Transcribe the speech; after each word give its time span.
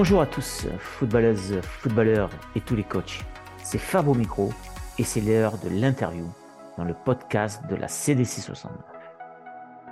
Bonjour 0.00 0.22
à 0.22 0.26
tous, 0.26 0.66
footballeuses, 0.78 1.60
footballeurs 1.60 2.30
et 2.56 2.62
tous 2.62 2.74
les 2.74 2.84
coachs. 2.84 3.20
C'est 3.62 3.76
Fab 3.76 4.08
micro 4.16 4.50
et 4.98 5.04
c'est 5.04 5.20
l'heure 5.20 5.58
de 5.58 5.68
l'interview 5.68 6.24
dans 6.78 6.84
le 6.84 6.94
podcast 6.94 7.60
de 7.68 7.76
la 7.76 7.86
CDC 7.86 8.40
69. 8.40 8.78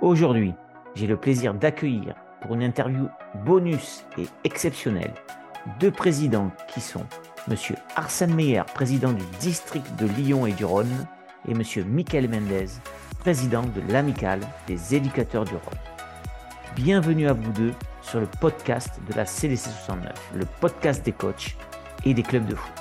Aujourd'hui, 0.01 0.55
j'ai 0.95 1.05
le 1.05 1.15
plaisir 1.15 1.53
d'accueillir 1.53 2.15
pour 2.41 2.55
une 2.55 2.63
interview 2.63 3.07
bonus 3.45 4.03
et 4.17 4.25
exceptionnelle 4.43 5.13
deux 5.79 5.91
présidents 5.91 6.49
qui 6.67 6.81
sont 6.81 7.05
Monsieur 7.47 7.75
Arsène 7.95 8.33
Meyer, 8.33 8.63
président 8.73 9.13
du 9.13 9.23
district 9.39 9.95
de 9.99 10.07
Lyon 10.07 10.47
et 10.47 10.53
du 10.53 10.65
Rhône, 10.65 11.05
et 11.47 11.53
Monsieur 11.53 11.83
Michael 11.83 12.27
Mendez, 12.29 12.65
président 13.19 13.61
de 13.61 13.93
l'Amicale 13.93 14.41
des 14.65 14.95
éducateurs 14.95 15.45
du 15.45 15.53
Rhône. 15.53 15.79
Bienvenue 16.75 17.27
à 17.27 17.33
vous 17.33 17.51
deux 17.51 17.73
sur 18.09 18.19
le 18.19 18.25
podcast 18.25 18.99
de 19.07 19.13
la 19.13 19.23
CDC 19.23 19.69
69, 19.69 20.31
le 20.33 20.45
podcast 20.59 21.05
des 21.05 21.11
coachs 21.11 21.55
et 22.05 22.15
des 22.15 22.23
clubs 22.23 22.47
de 22.47 22.55
foot. 22.55 22.71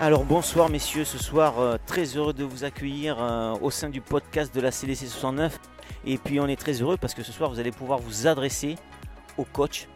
Alors 0.00 0.26
bonsoir 0.26 0.68
messieurs, 0.68 1.04
ce 1.06 1.16
soir 1.16 1.58
euh, 1.60 1.78
très 1.86 2.04
heureux 2.04 2.34
de 2.34 2.44
vous 2.44 2.64
accueillir 2.64 3.16
euh, 3.18 3.54
au 3.62 3.70
sein 3.70 3.88
du 3.88 4.02
podcast 4.02 4.54
de 4.54 4.60
la 4.60 4.70
CDC 4.70 5.06
69 5.06 5.58
et 6.04 6.18
puis 6.18 6.40
on 6.40 6.46
est 6.46 6.60
très 6.60 6.82
heureux 6.82 6.98
parce 6.98 7.14
que 7.14 7.22
ce 7.22 7.32
soir 7.32 7.48
vous 7.48 7.58
allez 7.58 7.72
pouvoir 7.72 8.00
vous 8.00 8.26
adresser 8.26 8.76
aux 9.38 9.44
coachs 9.44 9.88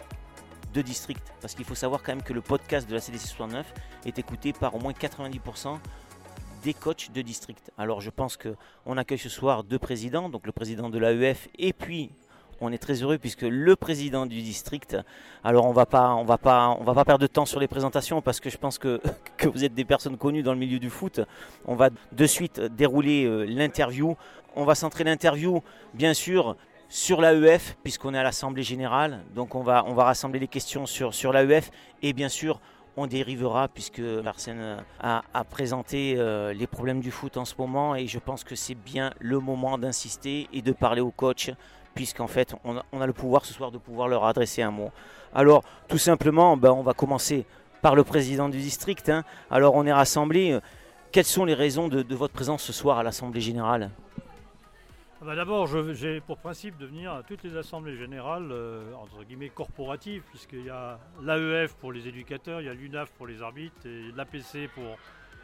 de 0.73 0.81
district. 0.81 1.23
Parce 1.43 1.55
qu'il 1.55 1.67
faut 1.67 1.75
savoir 1.75 2.03
quand 2.03 2.13
même 2.13 2.23
que 2.23 2.33
le 2.33 2.41
podcast 2.41 2.89
de 2.89 2.95
la 2.95 3.01
CDC 3.01 3.27
69 3.27 3.67
est 4.07 4.19
écouté 4.19 4.55
par 4.55 4.75
au 4.75 4.79
moins 4.79 4.93
90% 4.93 5.79
des 6.63 6.75
coachs 6.75 7.11
de 7.13 7.23
district. 7.23 7.71
Alors 7.77 8.01
je 8.01 8.11
pense 8.11 8.37
qu'on 8.37 8.97
accueille 8.97 9.19
ce 9.19 9.29
soir 9.29 9.65
deux 9.65 9.79
présidents, 9.79 10.29
donc 10.29 10.47
le 10.47 10.53
président 10.53 10.89
de 10.91 10.99
l'AEF 10.99 11.49
et 11.59 11.73
puis 11.73 12.11
on 12.61 12.73
est 12.73 12.79
très 12.79 13.03
heureux 13.03 13.19
puisque 13.19 13.43
le 13.43 13.75
président 13.77 14.25
du 14.25 14.41
district. 14.41 14.97
Alors 15.43 15.67
on 15.67 15.73
va 15.73 15.87
pas, 15.87 16.15
on 16.15 16.25
va 16.25 16.39
pas, 16.39 16.77
on 16.79 16.85
va 16.85 16.95
pas 16.95 17.05
perdre 17.05 17.23
de 17.23 17.27
temps 17.27 17.45
sur 17.45 17.59
les 17.59 17.69
présentations 17.69 18.23
parce 18.23 18.41
que 18.41 18.51
je 18.51 18.57
pense 18.57 18.79
que, 18.79 19.01
vous 19.45 19.65
êtes 19.65 19.75
des 19.75 19.85
personnes 19.85 20.17
connues 20.17 20.43
dans 20.43 20.53
le 20.53 20.59
milieu 20.59 20.79
du 20.79 20.91
foot. 20.91 21.21
On 21.67 21.75
va 21.75 21.91
de 22.13 22.27
suite 22.27 22.61
dérouler 22.61 23.25
euh, 23.25 23.45
l'interview. 23.45 24.17
On 24.55 24.65
va 24.65 24.75
centrer 24.75 25.03
l'interview, 25.03 25.63
bien 25.95 26.15
sûr, 26.15 26.57
sur 26.89 27.21
l'AEF 27.21 27.77
puisqu'on 27.83 28.15
est 28.15 28.19
à 28.19 28.23
l'Assemblée 28.23 28.63
générale. 28.63 29.25
Donc 29.35 29.55
on 29.55 29.63
va, 29.63 29.85
on 29.89 29.95
va 29.95 30.05
rassembler 30.05 30.39
les 30.39 30.49
questions 30.49 30.87
sur, 30.87 31.15
sur 31.15 31.33
l'AEF 31.33 31.71
et 32.03 32.13
bien 32.13 32.29
sûr 32.29 32.61
on 32.97 33.07
dérivera 33.07 33.69
puisque 33.69 34.03
Arsène 34.25 34.85
a, 35.01 35.23
a 35.33 35.45
présenté 35.45 36.15
euh, 36.17 36.53
les 36.53 36.67
problèmes 36.67 37.01
du 37.01 37.11
foot 37.11 37.37
en 37.37 37.45
ce 37.45 37.55
moment 37.59 37.95
et 37.95 38.07
je 38.07 38.19
pense 38.19 38.45
que 38.45 38.55
c'est 38.55 38.75
bien 38.75 39.13
le 39.19 39.39
moment 39.39 39.79
d'insister 39.79 40.49
et 40.53 40.63
de 40.63 40.73
parler 40.73 41.01
aux 41.01 41.11
coachs 41.11 41.51
puisqu'en 41.95 42.27
fait 42.27 42.55
on 42.65 42.77
a, 43.01 43.07
le 43.07 43.13
pouvoir 43.13 43.45
ce 43.45 43.53
soir 43.53 43.71
de 43.71 43.79
pouvoir 43.79 44.09
leur 44.09 44.25
adresser 44.25 44.63
un 44.63 44.71
mot. 44.71 44.91
Alors 45.35 45.63
tout 45.89 45.99
simplement, 45.99 46.57
ben, 46.57 46.73
on 46.73 46.83
va 46.83 46.95
commencer 46.95 47.47
par 47.81 47.95
le 47.95 48.05
président 48.05 48.49
du 48.49 48.59
district. 48.59 49.09
Hein. 49.09 49.25
Alors 49.51 49.75
on 49.75 49.87
est 49.87 49.93
rassemblés. 49.93 50.59
Quelles 51.11 51.25
sont 51.25 51.45
les 51.45 51.55
raisons 51.55 51.89
de 51.89 52.15
votre 52.15 52.33
présence 52.33 52.63
ce 52.63 52.73
soir 52.73 52.99
à 52.99 53.03
l'Assemblée 53.03 53.43
générale? 53.43 53.91
Ah 55.23 55.25
bah 55.25 55.37
d'abord, 55.37 55.69
j'ai 55.69 56.21
pour 56.21 56.37
principe 56.37 56.77
de 56.79 56.85
venir 56.85 57.13
à 57.13 57.23
toutes 57.23 57.45
les 57.45 57.57
assemblées 57.57 57.95
générales, 57.95 58.49
euh, 58.51 58.93
entre 58.95 59.23
guillemets, 59.23 59.51
corporatives, 59.51 60.25
puisqu'il 60.29 60.65
y 60.65 60.71
a 60.71 60.99
l'AEF 61.23 61.75
pour 61.75 61.93
les 61.93 62.09
éducateurs, 62.09 62.61
il 62.61 62.67
y 62.67 62.69
a 62.69 62.75
l'UNAF 62.75 63.13
pour 63.13 63.29
les 63.29 63.41
arbitres 63.41 63.87
et 63.87 64.11
l'APC 64.17 64.69
pour, 64.75 64.83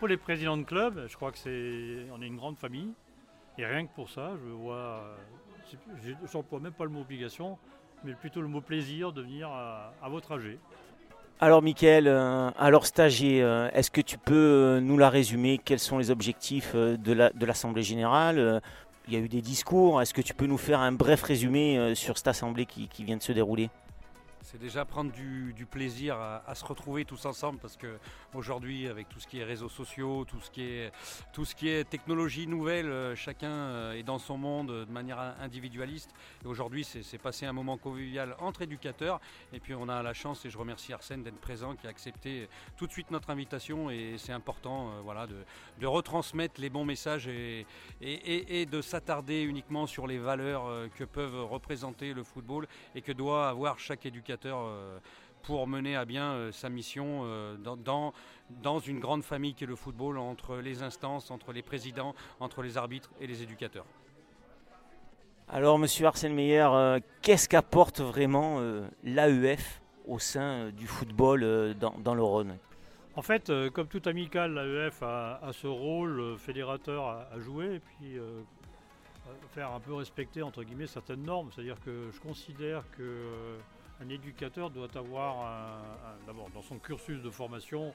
pour 0.01 0.09
les 0.09 0.17
présidents 0.17 0.57
de 0.57 0.65
clubs. 0.65 1.07
Je 1.07 1.15
crois 1.15 1.31
que 1.31 1.39
c'est, 1.39 2.11
on 2.13 2.21
est 2.21 2.27
une 2.27 2.39
grande 2.39 2.59
famille. 2.59 2.93
Et 3.57 3.65
rien 3.65 3.87
que 3.87 3.95
pour 3.95 4.11
ça, 4.11 4.33
je 4.45 4.51
vois, 4.51 5.17
j'emploie 6.33 6.59
même 6.59 6.73
pas 6.73 6.85
le 6.85 6.91
mot 6.91 7.03
obligation, 7.03 7.57
mais 8.03 8.15
plutôt 8.15 8.41
le 8.41 8.49
mot 8.49 8.61
plaisir 8.61 9.13
de 9.13 9.23
venir 9.23 9.49
à, 9.49 10.09
votre 10.09 10.33
âge. 10.33 10.59
Alors 11.39 11.63
Mickaël, 11.63 12.09
euh, 12.09 12.51
alors 12.59 12.85
stagiaire, 12.85 13.47
euh, 13.47 13.71
est-ce 13.73 13.93
que 13.93 14.01
tu 14.01 14.19
peux 14.19 14.81
nous 14.83 14.99
la 14.99 15.09
résumer? 15.09 15.61
Quels 15.65 15.79
sont 15.79 15.99
les 15.99 16.11
objectifs 16.11 16.75
de 16.75 17.45
l'Assemblée 17.45 17.83
générale? 17.83 18.61
Il 19.09 19.15
y 19.15 19.17
a 19.17 19.21
eu 19.21 19.29
des 19.29 19.41
discours. 19.41 20.03
Est-ce 20.03 20.13
que 20.13 20.21
tu 20.21 20.35
peux 20.35 20.47
nous 20.47 20.59
faire 20.59 20.81
un 20.81 20.93
bref 20.93 21.23
résumé 21.23 21.79
euh, 21.79 21.95
sur 21.95 22.19
cette 22.19 22.29
assemblée 22.29 22.67
qui, 22.67 22.89
vient 23.05 23.17
de 23.17 23.23
se 23.23 23.33
dérouler? 23.33 23.71
C'est 24.51 24.59
déjà 24.59 24.87
prendre 24.87 25.13
du, 25.13 25.67
plaisir 25.71 26.17
à, 26.17 26.55
se 26.55 26.65
retrouver 26.65 27.05
tous 27.05 27.27
ensemble 27.27 27.59
parce 27.59 27.77
que 27.77 27.99
aujourd'hui 28.33 28.89
avec 28.89 29.07
tout 29.11 29.21
ce 29.21 29.27
qui 29.27 29.41
est 29.41 29.45
réseaux 29.45 29.69
sociaux, 29.69 30.25
tout 30.25 30.41
ce 30.41 31.55
qui 31.55 31.69
est, 31.69 31.85
technologie 31.85 32.47
nouvelle, 32.47 32.87
euh, 32.87 33.15
chacun 33.15 33.51
euh, 33.51 33.93
est 33.93 34.03
dans 34.03 34.19
son 34.19 34.39
monde 34.39 34.69
de 34.69 34.91
manière 34.91 35.19
individualiste. 35.39 36.13
Et 36.43 36.47
aujourd'hui 36.47 36.83
c'est 36.83 37.19
passé 37.19 37.45
un 37.45 37.53
moment 37.53 37.77
convivial 37.77 38.37
entre 38.39 38.63
éducateurs. 38.63 39.21
Et 39.53 39.61
puis 39.61 39.75
on 39.75 39.87
a 39.91 40.03
la 40.03 40.15
chance 40.15 40.47
et 40.47 40.51
je 40.51 40.57
remercie 40.57 40.95
Arsène 40.95 41.23
d'être 41.23 41.41
présent 41.41 41.77
qui 41.77 41.87
a 41.87 41.91
accepté 41.91 42.49
tout 42.79 42.87
de 42.87 42.93
suite 42.93 43.11
notre 43.11 43.29
invitation. 43.29 43.91
Et 43.91 44.15
c'est 44.17 44.33
important 44.33 44.93
voilà, 45.05 45.27
de, 45.27 45.87
retransmettre 45.87 46.59
les 46.59 46.71
bons 46.71 46.87
messages 46.87 47.29
et 47.29 47.67
de 48.01 48.81
s'attarder 48.81 49.43
uniquement 49.43 49.87
sur 49.87 50.07
les 50.07 50.19
valeurs 50.19 50.89
que 50.97 51.05
peuvent 51.05 51.45
représenter 51.45 52.15
le 52.15 52.23
football 52.23 52.67
et 52.95 53.03
que 53.03 53.13
doit 53.13 53.51
avoir 53.51 53.79
chaque 53.79 54.07
éducateur 54.07 54.38
euh, 54.47 54.99
pour 55.43 55.67
mener 55.67 55.97
à 55.97 56.05
bien 56.05 56.33
euh, 56.33 56.53
sa 56.53 56.69
mission 56.69 57.23
euh, 57.25 57.57
dans, 57.57 58.13
dans, 58.51 58.79
une 58.81 59.01
grande 59.01 59.23
famille 59.23 59.55
qui 59.55 59.65
est 59.65 59.67
le 59.67 59.77
football, 59.77 60.19
entre 60.19 60.57
les 60.57 60.83
instances, 60.83 61.31
entre 61.31 61.53
les 61.53 61.63
présidents, 61.63 62.15
entre 62.41 62.63
les 62.63 62.77
arbitres 62.77 63.11
et 63.21 63.27
les 63.27 63.43
éducateurs. 63.43 63.87
Alors, 65.49 65.79
monsieur 65.79 66.07
Arsène 66.07 66.35
Meyer, 66.35 66.69
qu'est-ce 67.23 67.49
qu'apporte 67.49 68.01
vraiment 68.01 68.61
l'AEF 69.03 69.81
au 70.07 70.19
sein 70.19 70.69
du 70.71 70.87
football 70.87 71.75
dans, 71.79 72.15
le 72.15 72.23
Rhône? 72.23 72.59
En 73.17 73.23
fait, 73.23 73.51
comme 73.73 73.87
tout 73.87 74.03
amical, 74.05 74.53
l'AEF 74.53 75.03
a, 75.03 75.41
ce 75.53 75.67
rôle 75.67 76.37
fédérateur 76.37 77.07
à, 77.07 77.39
jouer 77.39 77.77
et 77.77 77.81
puis 77.81 78.19
faire 79.55 79.73
un 79.73 79.81
peu 79.81 79.95
respecter 79.95 80.43
entre 80.43 80.63
guillemets 80.63 80.87
certaines 80.87 81.23
normes. 81.23 81.49
C'est-à-dire 81.55 81.81
que 81.81 82.11
je 82.13 82.21
considère 82.21 82.85
que 82.91 83.57
un 84.01 84.09
éducateur 84.09 84.71
doit 84.71 84.97
avoir, 84.97 85.51
d'abord 86.27 86.51
dans 86.51 86.63
son 86.63 86.79
cursus 86.79 87.23
de 87.23 87.31
formation, 87.31 87.93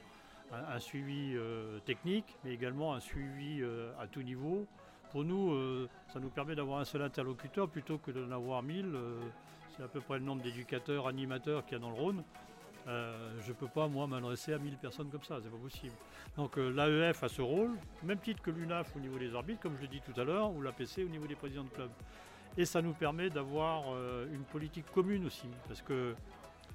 un, 0.52 0.78
suivi 0.78 1.34
euh, 1.34 1.78
technique, 1.80 2.36
mais 2.44 2.52
également 2.52 2.94
un 2.94 3.00
suivi 3.00 3.60
euh, 3.62 3.90
à 3.98 4.06
tout 4.06 4.22
niveau. 4.22 4.66
Pour 5.10 5.24
nous, 5.24 5.52
euh, 5.52 5.88
ça 6.12 6.20
nous 6.20 6.28
permet 6.28 6.54
d'avoir 6.54 6.80
un 6.80 6.84
seul 6.84 7.02
interlocuteur 7.02 7.68
plutôt 7.68 7.98
que 7.98 8.10
d'en 8.10 8.30
avoir 8.30 8.62
mille. 8.62 8.96
c'est 9.76 9.82
à 9.82 9.88
peu 9.88 10.00
près 10.00 10.18
le 10.18 10.24
nombre 10.24 10.42
d'éducateurs, 10.42 11.06
animateurs 11.06 11.64
qu'il 11.64 11.74
y 11.74 11.76
a 11.76 11.78
dans 11.80 11.90
le 11.90 11.96
Rhône. 11.96 12.24
je 12.86 13.48
ne 13.48 13.54
peux 13.54 13.68
pas, 13.68 13.86
moi, 13.88 14.06
m'adresser 14.06 14.52
à 14.52 14.58
1000 14.58 14.76
personnes 14.76 15.10
comme 15.10 15.22
ça, 15.22 15.38
c'est 15.42 15.50
pas 15.50 15.56
possible. 15.56 15.94
Donc 16.36 16.56
l'AEF 16.56 17.22
a 17.22 17.28
ce 17.28 17.42
rôle, 17.42 17.70
même 18.02 18.18
titre 18.18 18.42
que 18.42 18.50
l'UNAF 18.50 18.94
au 18.96 18.98
niveau 18.98 19.18
des 19.18 19.34
arbitres, 19.34 19.60
comme 19.60 19.76
je 19.76 19.82
l'ai 19.82 19.88
dit 19.88 20.00
tout 20.00 20.20
à 20.20 20.24
l'heure, 20.24 20.50
ou 20.52 20.62
l'APC 20.62 21.04
au 21.04 21.08
niveau 21.08 21.26
des 21.26 21.36
présidents 21.36 21.64
de 21.64 21.70
club. 21.70 21.90
Et 22.56 22.64
ça 22.64 22.82
nous 22.82 22.92
permet 22.92 23.30
d'avoir 23.30 23.84
euh, 23.88 24.26
une 24.32 24.44
politique 24.44 24.86
commune 24.92 25.26
aussi. 25.26 25.48
Parce 25.66 25.82
que 25.82 26.14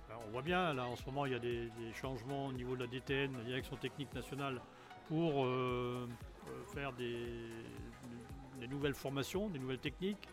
ben, 0.07 0.15
on 0.27 0.31
voit 0.31 0.41
bien, 0.41 0.73
là 0.73 0.85
en 0.85 0.95
ce 0.95 1.05
moment, 1.05 1.25
il 1.25 1.31
y 1.31 1.35
a 1.35 1.39
des, 1.39 1.69
changements 1.93 2.47
au 2.47 2.53
niveau 2.53 2.75
de 2.75 2.81
la 2.81 2.87
DTN, 2.87 3.37
la 3.37 3.43
Direction 3.43 3.75
Technique 3.77 4.13
Nationale, 4.13 4.61
pour 5.07 5.45
euh, 5.45 6.07
euh, 6.47 6.63
faire 6.73 6.93
des, 6.93 7.25
nouvelles 8.69 8.93
formations, 8.93 9.47
des 9.47 9.59
nouvelles 9.59 9.79
techniques. 9.79 10.27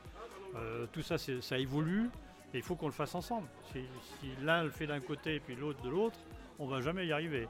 tout 0.92 1.02
ça, 1.02 1.16
ça 1.18 1.58
évolue 1.58 2.10
et 2.52 2.58
il 2.58 2.62
faut 2.62 2.74
qu'on 2.74 2.86
le 2.86 2.92
fasse 2.92 3.14
ensemble. 3.14 3.48
Si, 3.72 3.84
si 4.18 4.28
l'un 4.42 4.64
le 4.64 4.70
fait 4.70 4.86
d'un 4.86 5.00
côté 5.00 5.36
et 5.36 5.40
puis 5.40 5.54
l'autre 5.54 5.80
de 5.82 5.88
l'autre, 5.88 6.18
on 6.58 6.66
ne 6.66 6.70
va 6.70 6.80
jamais 6.80 7.06
y 7.06 7.12
arriver. 7.12 7.48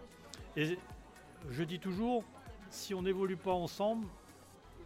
Et 0.57 0.79
je 1.51 1.63
dis 1.65 1.79
toujours, 1.79 2.25
si 2.71 2.95
on 2.95 3.03
n'évolue 3.03 3.37
pas 3.37 3.53
ensemble, 3.53 4.07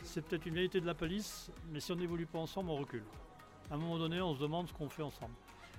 c'est 0.02 0.25
peut-être 0.25 0.47
une 0.47 0.55
vérité 0.55 0.81
de 0.81 0.87
la 0.87 0.94
police, 0.94 1.50
mais 1.70 1.81
si 1.81 1.93
on 1.93 1.97
n'évolue 1.97 2.26
pas 2.26 2.38
ensemble, 2.38 2.70
on 2.70 2.76
recule. 2.76 3.05
À 3.70 3.75
un 3.75 3.76
moment 3.79 3.99
donné, 3.99 4.20
on 4.20 4.35
se 4.35 4.41
demande 4.41 4.69
ce 4.69 4.73
qu'on 4.73 4.88
fait 4.88 5.02
ensemble. 5.02 5.35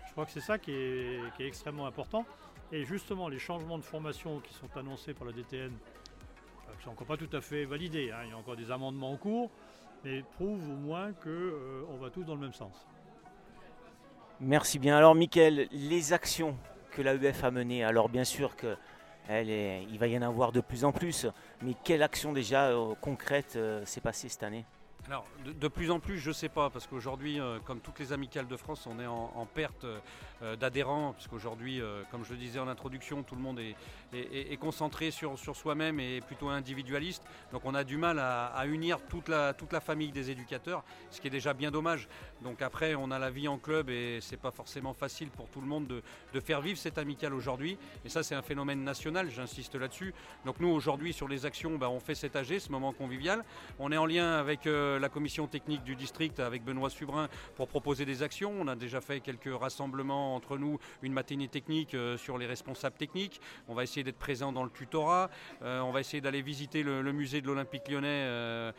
Je 0.08 0.12
crois 0.12 0.26
que 0.26 0.32
c'est 0.32 0.42
ça 0.42 0.58
qui 0.58 0.72
est, 0.72 1.20
extrêmement 1.40 1.86
important. 1.86 2.26
Et 2.72 2.86
justement, 2.86 3.28
les 3.28 3.40
changements 3.40 3.78
de 3.78 3.84
formation 3.84 4.40
qui 4.40 4.54
sont 4.54 4.70
annoncés 4.78 5.14
par 5.14 5.26
la 5.26 5.34
DTN, 5.34 5.72
euh, 5.72 6.74
qui 6.78 6.84
sont 6.84 6.92
encore 6.92 7.08
pas 7.08 7.18
tout 7.18 7.30
à 7.34 7.42
fait 7.42 7.66
validés, 7.66 8.12
hein, 8.12 8.20
il 8.24 8.30
y 8.30 8.34
a 8.34 8.38
encore 8.38 8.56
des 8.56 8.72
amendements 8.72 9.12
en 9.12 9.18
cours, 9.18 9.50
mais 10.04 10.24
prouvent 10.36 10.70
au 10.70 10.76
moins 10.76 11.12
qu'on 11.14 11.30
euh, 11.30 11.86
va 12.00 12.10
tous 12.10 12.24
dans 12.24 12.36
le 12.36 12.42
même 12.42 12.54
sens. 12.54 12.88
Merci 14.40 14.80
bien. 14.80 14.98
Alors, 14.98 15.16
Mickaël, 15.16 15.68
les 15.72 16.14
actions 16.14 16.58
que 16.92 17.02
l'AUF 17.02 17.44
a 17.44 17.52
menées, 17.52 17.84
alors 17.84 18.10
bien 18.10 18.24
sûr 18.24 18.56
que 18.56 18.76
il 19.30 19.98
va 19.98 20.08
y 20.08 20.18
en 20.18 20.22
avoir 20.22 20.52
de 20.52 20.62
plus 20.62 20.84
en 20.84 20.92
plus. 20.92 21.28
Mais 21.62 21.76
quelle 21.84 22.04
action 22.04 22.34
déjà 22.34 22.68
euh, 22.68 22.94
concrète 23.00 23.54
euh, 23.56 23.86
s'est 23.86 24.02
passée 24.02 24.30
cette 24.30 24.44
année? 24.44 24.66
Alors, 25.08 25.26
de, 25.46 25.68
plus 25.68 25.90
en 25.90 26.00
plus, 26.00 26.20
je 26.20 26.30
ne 26.30 26.34
sais 26.34 26.48
pas, 26.48 26.70
parce 26.70 26.86
qu'aujourd'hui, 26.86 27.40
euh, 27.40 27.58
comme 27.66 27.80
toutes 27.80 27.98
les 27.98 28.14
amicales 28.14 28.48
de 28.48 28.56
France, 28.56 28.88
on 28.88 29.00
est 29.00 29.08
en, 29.08 29.48
perte 29.52 29.84
euh, 29.84 30.56
d'adhérents, 30.56 31.14
puisqu'aujourd'hui, 31.14 31.82
euh, 31.82 32.04
comme 32.12 32.24
je 32.24 32.32
le 32.32 32.38
disais 32.38 32.60
en 32.60 32.68
introduction, 32.68 33.24
tout 33.24 33.36
le 33.36 33.42
monde 33.42 33.60
est, 33.60 34.58
concentré 34.58 35.10
sur, 35.10 35.38
soi-même 35.38 36.00
et 36.00 36.22
plutôt 36.22 36.50
individualiste. 36.50 37.24
Donc, 37.52 37.64
on 37.66 37.74
a 37.74 37.84
du 37.84 37.98
mal 37.98 38.20
à, 38.20 38.64
unir 38.68 39.00
toute 39.10 39.28
la, 39.28 39.54
toute 39.54 39.74
la 39.74 39.82
famille 39.82 40.12
des 40.12 40.30
éducateurs, 40.30 40.84
ce 41.10 41.20
qui 41.20 41.28
est 41.28 41.32
déjà 41.32 41.54
bien 41.54 41.72
dommage. 41.72 42.08
Donc, 42.44 42.62
après, 42.62 42.94
on 42.94 43.10
a 43.10 43.18
la 43.18 43.32
vie 43.32 43.48
en 43.48 43.58
club 43.58 43.90
et 43.90 44.20
c'est 44.22 44.38
pas 44.38 44.52
forcément 44.52 44.94
facile 44.94 45.30
pour 45.30 45.50
tout 45.50 45.62
le 45.62 45.68
monde 45.68 45.88
de, 45.88 46.40
faire 46.40 46.62
vivre 46.62 46.78
cette 46.78 47.00
amicale 47.00 47.34
aujourd'hui. 47.34 47.78
Et 48.06 48.10
ça, 48.10 48.22
c'est 48.22 48.36
un 48.36 48.42
phénomène 48.44 48.84
national, 48.84 49.32
j'insiste 49.32 49.76
là-dessus. 49.76 50.14
Donc, 50.46 50.60
nous, 50.60 50.70
aujourd'hui, 50.70 51.12
sur 51.12 51.28
les 51.28 51.46
actions, 51.46 51.78
bah, 51.78 51.90
on 51.90 52.00
fait 52.00 52.16
cet 52.16 52.36
AG, 52.36 52.60
ce 52.60 52.72
moment 52.72 52.94
convivial. 52.94 53.44
On 53.80 53.92
est 53.92 53.98
en 53.98 54.06
lien 54.06 54.34
avec 54.34 54.68
la 55.00 55.10
commission 55.10 55.48
technique 55.48 55.84
du 55.84 55.96
district 55.96 56.40
avec 56.40 56.64
Benoît 56.64 56.90
Subrin 56.90 57.30
pour 57.56 57.68
proposer 57.68 58.06
des 58.06 58.24
actions. 58.24 58.54
On 58.60 58.68
a 58.68 58.76
déjà 58.76 59.02
fait 59.02 59.20
quelques 59.20 59.54
rassemblements 59.54 60.36
entre 60.36 60.58
nous, 60.58 60.80
une 61.02 61.14
matinée 61.14 61.48
technique 61.48 61.94
euh, 61.94 62.18
sur 62.18 62.38
les 62.38 62.46
responsables 62.46 62.98
techniques. 62.98 63.42
On 63.68 63.74
va 63.74 63.84
essayer 63.84 64.04
d'être 64.04 64.18
présent 64.18 64.52
dans 64.52 64.64
le 64.64 64.70
tutorat. 64.70 65.30
Euh, 65.62 65.80
on 65.82 65.92
va 65.92 66.00
essayer 66.00 66.22
d'aller 66.22 66.42
visiter 66.42 66.84
le, 66.84 67.12
musée 67.12 67.42
de 67.42 67.48
l'Olympique 67.48 67.88
lyonnais 67.90 68.08
euh, 68.08 68.72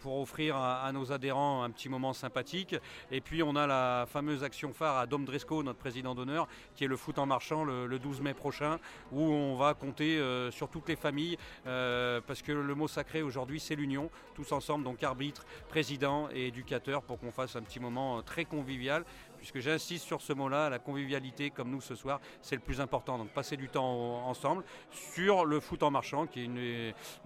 pour 0.00 0.20
offrir 0.20 0.56
à, 0.56 0.90
nos 0.92 1.12
adhérents 1.12 1.62
un 1.62 1.70
petit 1.70 1.88
moment 1.88 2.12
sympathique. 2.12 2.76
Et 3.10 3.20
puis 3.20 3.42
on 3.42 3.56
a 3.56 3.66
la 3.66 4.06
fameuse 4.08 4.42
action 4.42 4.72
phare 4.72 4.98
à 4.98 5.06
Dom 5.06 5.24
Dresco, 5.24 5.62
notre 5.62 5.78
président 5.78 6.14
d'honneur, 6.14 6.48
qui 6.74 6.84
est 6.84 6.88
le 6.88 6.96
foot 6.96 7.18
en 7.18 7.26
marchand 7.26 7.64
le, 7.64 7.98
12 7.98 8.20
mai 8.20 8.34
prochain, 8.34 8.78
où 9.12 9.20
on 9.20 9.56
va 9.56 9.74
compter 9.74 10.20
sur 10.50 10.68
toutes 10.68 10.88
les 10.88 10.96
familles, 10.96 11.36
parce 11.64 12.42
que 12.42 12.52
le 12.52 12.74
mot 12.74 12.88
sacré 12.88 13.22
aujourd'hui 13.22 13.60
c'est 13.60 13.74
l'union, 13.74 14.10
tous 14.34 14.52
ensemble, 14.52 14.84
donc 14.84 15.02
arbitre, 15.02 15.44
président 15.68 16.28
et 16.32 16.48
éducateur 16.48 17.02
pour 17.02 17.18
qu'on 17.18 17.32
fasse 17.32 17.56
un 17.56 17.62
petit 17.62 17.80
moment 17.80 18.22
très 18.22 18.44
convivial 18.44 19.04
puisque 19.44 19.60
j'insiste 19.60 20.06
sur 20.06 20.22
ce 20.22 20.32
mot-là, 20.32 20.70
la 20.70 20.78
convivialité, 20.78 21.50
comme 21.50 21.70
nous 21.70 21.82
ce 21.82 21.94
soir, 21.94 22.18
c'est 22.40 22.54
le 22.54 22.62
plus 22.62 22.80
important. 22.80 23.18
Donc 23.18 23.28
passer 23.28 23.58
du 23.58 23.68
temps 23.68 24.26
ensemble 24.26 24.64
sur 24.90 25.44
le 25.44 25.60
foot 25.60 25.82
en 25.82 25.90
marchant, 25.90 26.26
qui 26.26 26.40
est 26.40 26.44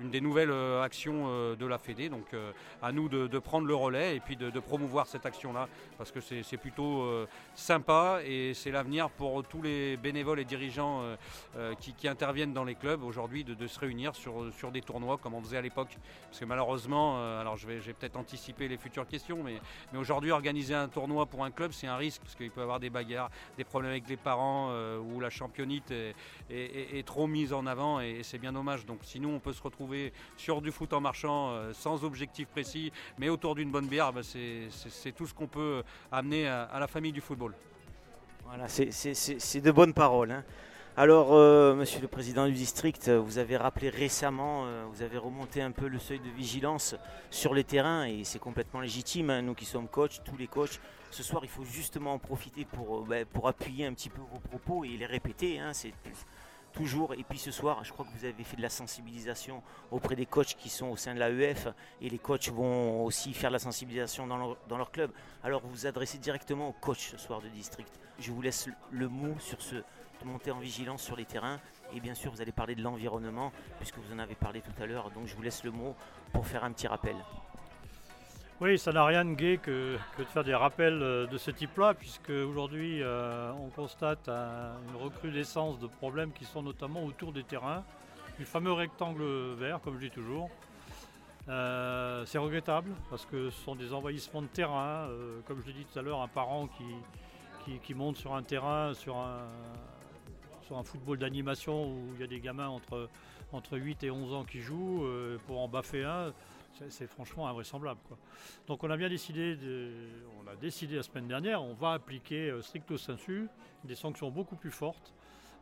une, 0.01 0.11
des 0.11 0.21
nouvelles 0.21 0.51
euh, 0.51 0.83
actions 0.83 1.27
euh, 1.29 1.55
de 1.55 1.65
la 1.65 1.79
Fédé. 1.79 2.09
Donc 2.09 2.35
euh, 2.35 2.51
à 2.83 2.91
nous 2.91 3.09
de, 3.09 3.39
prendre 3.39 3.69
le 3.69 3.75
relais 3.77 4.17
et 4.17 4.21
puis 4.21 4.35
de, 4.35 4.51
promouvoir 4.59 5.07
cette 5.07 5.27
action-là, 5.27 5.69
parce 5.97 6.11
que 6.11 6.19
c'est 6.21 6.57
plutôt 6.57 7.09
sympa 7.55 8.19
et 8.25 8.53
c'est 8.53 8.73
l'avenir 8.73 9.11
pour 9.11 9.45
tous 9.45 9.63
les 9.63 9.97
bénévoles 9.97 10.41
et 10.41 10.45
dirigeants 10.45 11.03
qui, 11.79 12.09
interviennent 12.09 12.53
dans 12.53 12.65
les 12.65 12.75
clubs 12.75 13.05
aujourd'hui 13.05 13.45
de, 13.45 13.67
se 13.69 13.79
réunir 13.79 14.17
sur, 14.17 14.73
des 14.73 14.83
tournois 14.83 15.19
comme 15.19 15.35
on 15.35 15.41
faisait 15.41 15.59
à 15.59 15.63
l'époque. 15.63 15.97
Parce 16.25 16.41
que 16.41 16.45
malheureusement, 16.45 17.39
alors 17.39 17.57
je 17.57 17.69
vais, 17.69 17.79
peut-être 17.79 18.17
anticiper 18.17 18.67
les 18.67 18.77
futures 18.77 19.07
questions, 19.07 19.43
mais, 19.45 19.61
mais 19.93 19.99
aujourd'hui 20.01 20.33
organiser 20.33 20.75
un 20.75 20.89
tournoi 20.89 21.27
pour 21.27 21.45
un 21.45 21.53
club, 21.53 21.71
c'est 21.73 21.87
un 21.87 21.97
risque 21.97 22.08
parce 22.17 22.35
qu'il 22.35 22.51
peut 22.51 22.61
y 22.61 22.63
avoir 22.63 22.81
des 22.81 22.91
bagarres, 22.91 23.31
des 23.57 23.65
problèmes 23.65 23.91
avec 23.91 24.09
les 24.09 24.17
parents 24.17 24.69
euh, 24.71 24.99
où 24.99 25.21
la 25.21 25.31
championite 25.31 25.91
est, 25.91 27.07
trop 27.07 27.27
mise 27.27 27.53
en 27.53 27.67
avant 27.67 28.01
et, 28.01 28.21
c'est 28.23 28.39
bien 28.39 28.53
dommage. 28.53 28.87
Donc 28.87 29.01
sinon 29.03 29.35
on 29.35 29.41
peut 29.41 29.53
se 29.53 29.63
retrouver 29.63 30.13
sur 30.37 30.63
du 30.63 30.73
foot 30.73 30.93
en 30.93 31.01
marchant 31.01 31.51
euh, 31.51 31.73
sans 31.73 32.05
objectif 32.05 32.49
précis, 32.49 32.93
mais 33.19 33.29
autour 33.29 33.55
d'une 33.55 33.71
bonne 33.71 33.87
bière, 33.87 34.13
bah, 34.13 34.23
c'est 34.23 35.13
tout 35.13 35.27
ce 35.27 35.35
qu'on 35.35 35.49
peut 35.49 35.83
amener 36.11 36.49
à, 36.49 36.79
la 36.79 36.87
famille 36.87 37.13
du 37.13 37.21
football. 37.21 37.55
Voilà, 38.47 38.69
c'est 38.69 39.61
de 39.61 39.71
bonnes 39.71 39.93
paroles. 39.93 40.31
Hein. 40.31 40.45
Alors, 41.01 41.33
euh, 41.33 41.77
monsieur 41.77 42.01
le 42.01 42.09
président 42.09 42.47
du 42.47 42.53
district, 42.55 43.09
vous 43.09 43.39
avez 43.39 43.57
rappelé 43.57 43.89
récemment, 43.89 44.67
vous 44.91 45.01
avez 45.01 45.17
remonté 45.17 45.63
un 45.63 45.71
peu 45.71 45.87
le 45.87 46.01
seuil 46.01 46.19
de 46.19 46.29
vigilance 46.29 46.97
sur 47.31 47.55
les 47.55 47.63
terrains 47.63 48.05
et 48.05 48.25
c'est 48.25 48.41
complètement 48.41 48.81
légitime. 48.81 49.31
Hein. 49.31 49.43
nous 49.43 49.55
qui 49.55 49.65
sommes 49.65 49.87
coachs, 49.87 50.21
tous 50.25 50.37
les 50.37 50.49
coachs, 50.49 50.81
ce 51.13 51.23
soir, 51.23 51.43
il 51.45 51.51
faut 51.51 51.63
justement 51.63 52.15
en 52.15 52.19
profiter 52.19 52.65
pour, 52.65 52.99
euh, 52.99 53.05
ben, 53.09 53.25
appuyer 53.45 53.87
un 53.87 53.95
petit 53.95 54.09
peu 54.09 54.23
vos 54.23 54.41
propos 54.41 54.83
et 54.83 54.89
les 54.97 55.07
répéter. 55.07 55.61
Hein, 55.61 55.73
c'est 55.73 55.93
toujours. 56.73 57.15
Et 57.15 57.23
puis 57.23 57.39
ce 57.39 57.53
soir, 57.53 57.85
je 57.85 57.93
crois 57.93 58.05
que 58.05 58.19
vous 58.19 58.25
avez 58.25 58.43
fait 58.43 58.57
de 58.57 58.63
la 58.63 58.69
sensibilisation 58.69 59.63
auprès 59.93 60.17
des 60.17 60.27
coachs 60.27 60.57
qui 60.57 60.69
sont 60.69 60.89
au 60.89 60.97
sein 60.97 61.15
de 61.15 61.21
l'AEF. 61.21 61.69
Et 62.01 62.11
les 62.11 62.19
coachs 62.19 62.49
vont 62.49 63.05
aussi 63.05 63.35
faire 63.35 63.51
de 63.51 63.55
la 63.55 63.61
sensibilisation 63.61 64.27
dans 64.27 64.37
leur, 64.37 64.57
dans 64.69 64.77
leur 64.77 64.91
club. 64.91 65.13
Alors 65.45 65.61
vous 65.61 65.71
vous 65.71 65.87
adressez 65.87 66.19
directement 66.19 66.71
aux 66.71 66.77
coachs 66.81 66.99
ce 66.99 67.19
soir 67.19 67.41
de 67.41 67.47
district. 67.47 68.01
Je 68.19 68.33
vous 68.33 68.43
laisse 68.43 68.69
le 68.91 69.07
mot 69.07 69.37
sur 69.39 69.63
ce 69.63 69.77
monter 70.25 70.51
en 70.51 70.59
vigilance 70.59 71.03
sur 71.03 71.17
les 71.17 71.25
terrains. 71.25 71.61
Et 71.95 72.01
bien 72.01 72.15
sûr, 72.15 72.31
vous 72.31 72.41
allez 72.41 72.53
parler 72.53 72.75
de 72.75 72.83
l'environnement, 72.83 73.53
puisque 73.79 73.99
vous 73.99 74.15
en 74.15 74.19
avez 74.19 74.35
parlé 74.35 74.61
tout 74.61 74.83
à 74.83 74.87
l'heure. 74.87 75.11
Donc 75.11 75.27
je 75.27 75.35
vous 75.35 75.43
laisse 75.43 75.65
le 75.65 75.71
mot 75.71 75.95
pour 76.33 76.47
faire 76.47 76.65
un 76.65 76.73
petit 76.73 76.87
rappel. 76.87 77.17
Oui, 78.61 78.77
ça 78.77 78.91
n'a 78.91 79.05
rien 79.05 79.25
de 79.25 79.35
gai 79.35 79.59
que, 79.63 79.97
de 80.19 80.25
faire 80.25 80.43
des 80.43 80.55
rappels 80.55 81.01
euh, 81.01 81.29
de 81.29 81.39
ce 81.39 81.53
type-là, 81.53 81.95
puisque 81.95 82.31
aujourd'hui 82.31 83.01
euh, 83.05 83.53
on 83.53 83.69
constate 83.69 84.29
une 84.29 85.01
recrudescence 85.01 85.79
de 85.79 85.87
problèmes 85.87 86.33
qui 86.33 86.45
sont 86.45 86.61
notamment 86.61 87.05
autour 87.05 87.33
des 87.33 87.45
terrains, 87.45 87.85
du 88.37 88.45
fameux 88.45 88.73
rectangle 88.73 89.23
vert, 89.55 89.79
comme 89.81 89.95
je 89.95 90.07
dis 90.07 90.11
toujours. 90.11 90.51
Euh, 91.49 92.27
c'est 92.27 92.39
regrettable 92.39 92.91
parce 93.11 93.25
que 93.27 93.49
ce 93.51 93.61
sont 93.63 93.77
des 93.77 93.93
envahissements 93.93 94.43
de 94.43 94.49
terrain. 94.49 95.09
comme 95.47 95.63
je 95.63 95.69
l'ai 95.69 95.75
dit 95.75 95.87
tout 95.93 95.99
à 96.01 96.03
l'heure, 96.03 96.21
un 96.21 96.29
parent 96.29 96.67
qui, 96.67 97.79
qui, 97.79 97.95
monte 97.95 98.17
sur 98.17 98.35
un 98.35 98.43
terrain, 98.43 98.93
sur 98.93 99.17
un, 99.19 99.47
sur 100.69 100.79
un 100.79 100.85
football 100.85 101.19
d'animation 101.19 101.91
où 101.91 102.15
il 102.15 102.21
y 102.21 102.25
a 102.25 102.27
des 102.27 102.41
gamins 102.41 102.69
entre, 102.69 103.09
entre 103.53 103.77
8 103.77 104.05
et 104.05 104.11
11 104.11 104.35
ans 104.35 104.45
qui 104.45 104.61
jouent, 104.61 105.05
pour 105.47 105.59
en 105.61 105.67
baffer 105.67 106.05
un, 106.05 106.33
c'est 106.89 107.07
franchement 107.07 107.49
invraisemblable. 107.49 108.01
Donc 108.67 108.85
on 108.85 108.91
a 108.91 108.97
bien 108.97 109.09
décidé, 109.09 109.57
on 110.41 110.49
a 110.49 110.57
décidé 110.57 110.97
la 110.97 111.03
semaine 111.03 111.29
dernière, 111.29 111.63
on 111.63 111.75
va 111.75 111.93
appliquer 111.93 112.51
euh, 112.51 112.63
stricto 112.63 112.97
sensu 112.97 113.49
des 113.85 113.95
sanctions 113.95 114.31
beaucoup 114.31 114.57
plus 114.57 114.71
fortes. 114.71 115.13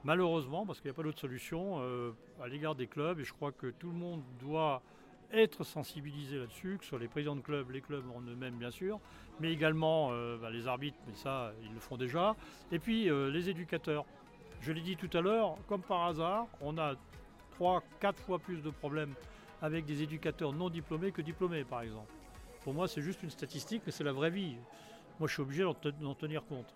Malheureusement, 0.05 0.67
parce 0.67 0.81
qu'il 0.81 0.91
n'y 0.91 0.95
a 0.95 0.97
pas 0.97 1.03
d'autre 1.03 1.19
solution 1.19 1.79
euh, 1.81 2.13
à 2.43 2.49
l'égard 2.49 2.75
des 2.75 2.87
clubs, 2.87 3.19
et 3.19 3.25
je 3.25 3.33
crois 3.33 3.53
que 3.53 3.69
tout 3.69 3.89
le 3.89 3.97
monde 3.97 4.23
doit 4.39 4.83
être 5.33 5.65
sensibilisé 5.65 6.39
là-dessus, 6.39 6.77
que 6.79 6.85
ce 6.85 6.91
soit 6.91 7.01
les 7.01 7.09
présidents 7.09 7.35
de 7.35 7.41
clubs, 7.41 7.69
les 7.71 7.81
clubs 7.81 8.05
en 8.15 8.21
eux-mêmes 8.21 8.55
bien 8.55 8.71
sûr, 8.71 9.01
mais 9.41 9.53
également 9.53 10.11
euh, 10.13 10.37
bah, 10.39 10.51
les 10.51 10.69
arbitres, 10.69 10.99
mais 11.09 11.15
ça 11.15 11.53
ils 11.65 11.75
le 11.75 11.81
font 11.81 11.97
déjà, 11.97 12.37
et 12.71 12.79
puis 12.79 13.09
les 13.09 13.49
éducateurs. 13.49 14.05
Je 14.61 14.73
l'ai 14.73 14.81
dit 14.81 14.97
tout 14.97 15.11
à 15.17 15.21
l'heure, 15.21 15.57
comme 15.69 15.83
par 15.83 16.07
hasard, 16.07 16.47
on 16.61 16.77
a 16.79 16.95
3, 17.53 17.83
4 18.01 18.19
fois 18.21 18.39
plus 18.39 18.63
de 18.63 18.71
problèmes 18.71 19.15
avec 19.63 19.85
des 19.85 20.03
éducateurs 20.03 20.53
non 20.53 20.69
diplômés 20.69 21.13
que 21.13 21.23
diplômés, 21.23 21.65
par 21.65 21.83
exemple. 21.83 22.13
Pour 22.63 22.75
moi, 22.75 22.89
c'est 22.89 23.03
juste 23.03 23.23
une 23.23 23.31
statistique, 23.31 23.83
mais 23.87 23.93
c'est 23.93 24.05
la 24.05 24.13
vraie 24.13 24.31
vie. 24.31 24.57
Moi, 25.19 25.29
je 25.29 25.35
suis 25.35 25.43
obligé 25.43 25.63
d'en 25.63 26.15
tenir 26.15 26.45
compte. 26.45 26.75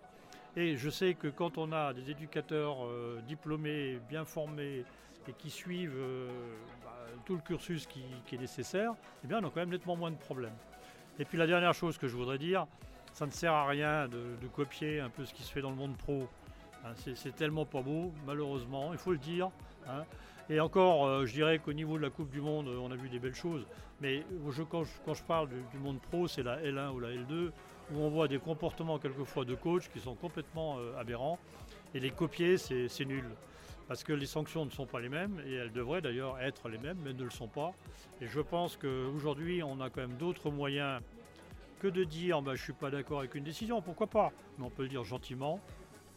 Et 0.55 0.75
je 0.75 0.89
sais 0.89 1.13
que 1.13 1.27
quand 1.27 1.57
on 1.57 1.71
a 1.71 1.93
des 1.93 2.11
éducateurs 2.11 2.85
euh, 2.85 3.21
diplômés, 3.27 3.99
bien 4.09 4.25
formés 4.25 4.83
et 5.27 5.33
qui 5.33 5.49
suivent 5.49 5.95
euh, 5.95 6.29
bah, 6.83 6.97
tout 7.25 7.35
le 7.35 7.41
cursus 7.41 7.87
qui, 7.87 8.03
est 8.31 8.37
nécessaire, 8.37 8.93
eh 9.23 9.27
bien, 9.27 9.39
on 9.41 9.47
a 9.47 9.49
quand 9.49 9.61
même 9.61 9.69
nettement 9.69 9.95
moins 9.95 10.11
de 10.11 10.17
problèmes. 10.17 10.55
Et 11.19 11.25
puis 11.25 11.37
la 11.37 11.47
dernière 11.47 11.73
chose 11.73 11.97
que 11.97 12.07
je 12.07 12.17
voudrais 12.17 12.37
dire, 12.37 12.65
ça 13.13 13.25
ne 13.25 13.31
sert 13.31 13.53
à 13.53 13.67
rien 13.67 14.07
de, 14.07 14.47
copier 14.53 14.99
un 14.99 15.09
peu 15.09 15.25
ce 15.25 15.33
qui 15.33 15.43
se 15.43 15.51
fait 15.51 15.61
dans 15.61 15.69
le 15.69 15.75
monde 15.75 15.95
pro. 15.95 16.27
Hein, 16.83 16.93
c'est 17.15 17.35
tellement 17.35 17.65
pas 17.65 17.81
beau, 17.81 18.11
malheureusement, 18.25 18.91
il 18.91 18.97
faut 18.97 19.11
le 19.11 19.17
dire. 19.17 19.49
Hein. 19.87 20.03
Et 20.49 20.59
encore, 20.59 21.05
euh, 21.05 21.25
je 21.25 21.33
dirais 21.33 21.59
qu'au 21.59 21.73
niveau 21.73 21.97
de 21.97 22.01
la 22.01 22.09
Coupe 22.09 22.29
du 22.29 22.41
Monde, 22.41 22.67
euh, 22.67 22.77
on 22.81 22.91
a 22.91 22.95
vu 22.95 23.07
des 23.07 23.19
belles 23.19 23.35
choses. 23.35 23.65
Mais 24.01 24.23
quand, 24.69 24.83
je, 24.83 25.23
parle 25.23 25.47
du, 25.47 25.77
monde 25.77 25.99
pro, 26.01 26.27
c'est 26.27 26.43
la 26.43 26.61
L1 26.61 26.91
ou 26.91 26.99
la 26.99 27.09
L2, 27.09 27.51
où 27.93 27.99
on 27.99 28.09
voit 28.09 28.27
des 28.27 28.39
comportements 28.39 28.97
quelquefois 28.97 29.45
de 29.45 29.55
coach 29.55 29.89
qui 29.89 29.99
sont 29.99 30.15
complètement 30.15 30.77
euh, 30.79 30.99
aberrants. 30.99 31.39
Et 31.93 31.99
les 31.99 32.09
copier, 32.11 32.57
c'est 32.57 33.05
nul. 33.05 33.25
Parce 33.87 34.03
que 34.03 34.13
les 34.13 34.25
sanctions 34.25 34.65
ne 34.65 34.71
sont 34.71 34.85
pas 34.85 34.99
les 34.99 35.09
mêmes, 35.09 35.41
et 35.45 35.53
elles 35.53 35.71
devraient 35.71 36.01
d'ailleurs 36.01 36.39
être 36.39 36.69
les 36.69 36.77
mêmes, 36.77 36.97
mais 37.03 37.13
ne 37.13 37.23
le 37.23 37.29
sont 37.29 37.47
pas. 37.47 37.73
Et 38.21 38.27
je 38.27 38.39
pense 38.39 38.77
qu'aujourd'hui, 38.77 39.61
on 39.63 39.79
a 39.81 39.89
quand 39.89 40.01
même 40.01 40.17
d'autres 40.17 40.49
moyens 40.49 41.01
que 41.79 41.87
de 41.87 42.03
dire 42.03 42.41
bah, 42.41 42.55
je 42.55 42.61
ne 42.61 42.63
suis 42.63 42.73
pas 42.73 42.91
d'accord 42.91 43.19
avec 43.19 43.35
une 43.35 43.43
décision, 43.43 43.81
pourquoi 43.81 44.07
pas 44.07 44.31
Mais 44.57 44.65
on 44.65 44.69
peut 44.69 44.83
le 44.83 44.89
dire 44.89 45.03
gentiment. 45.03 45.59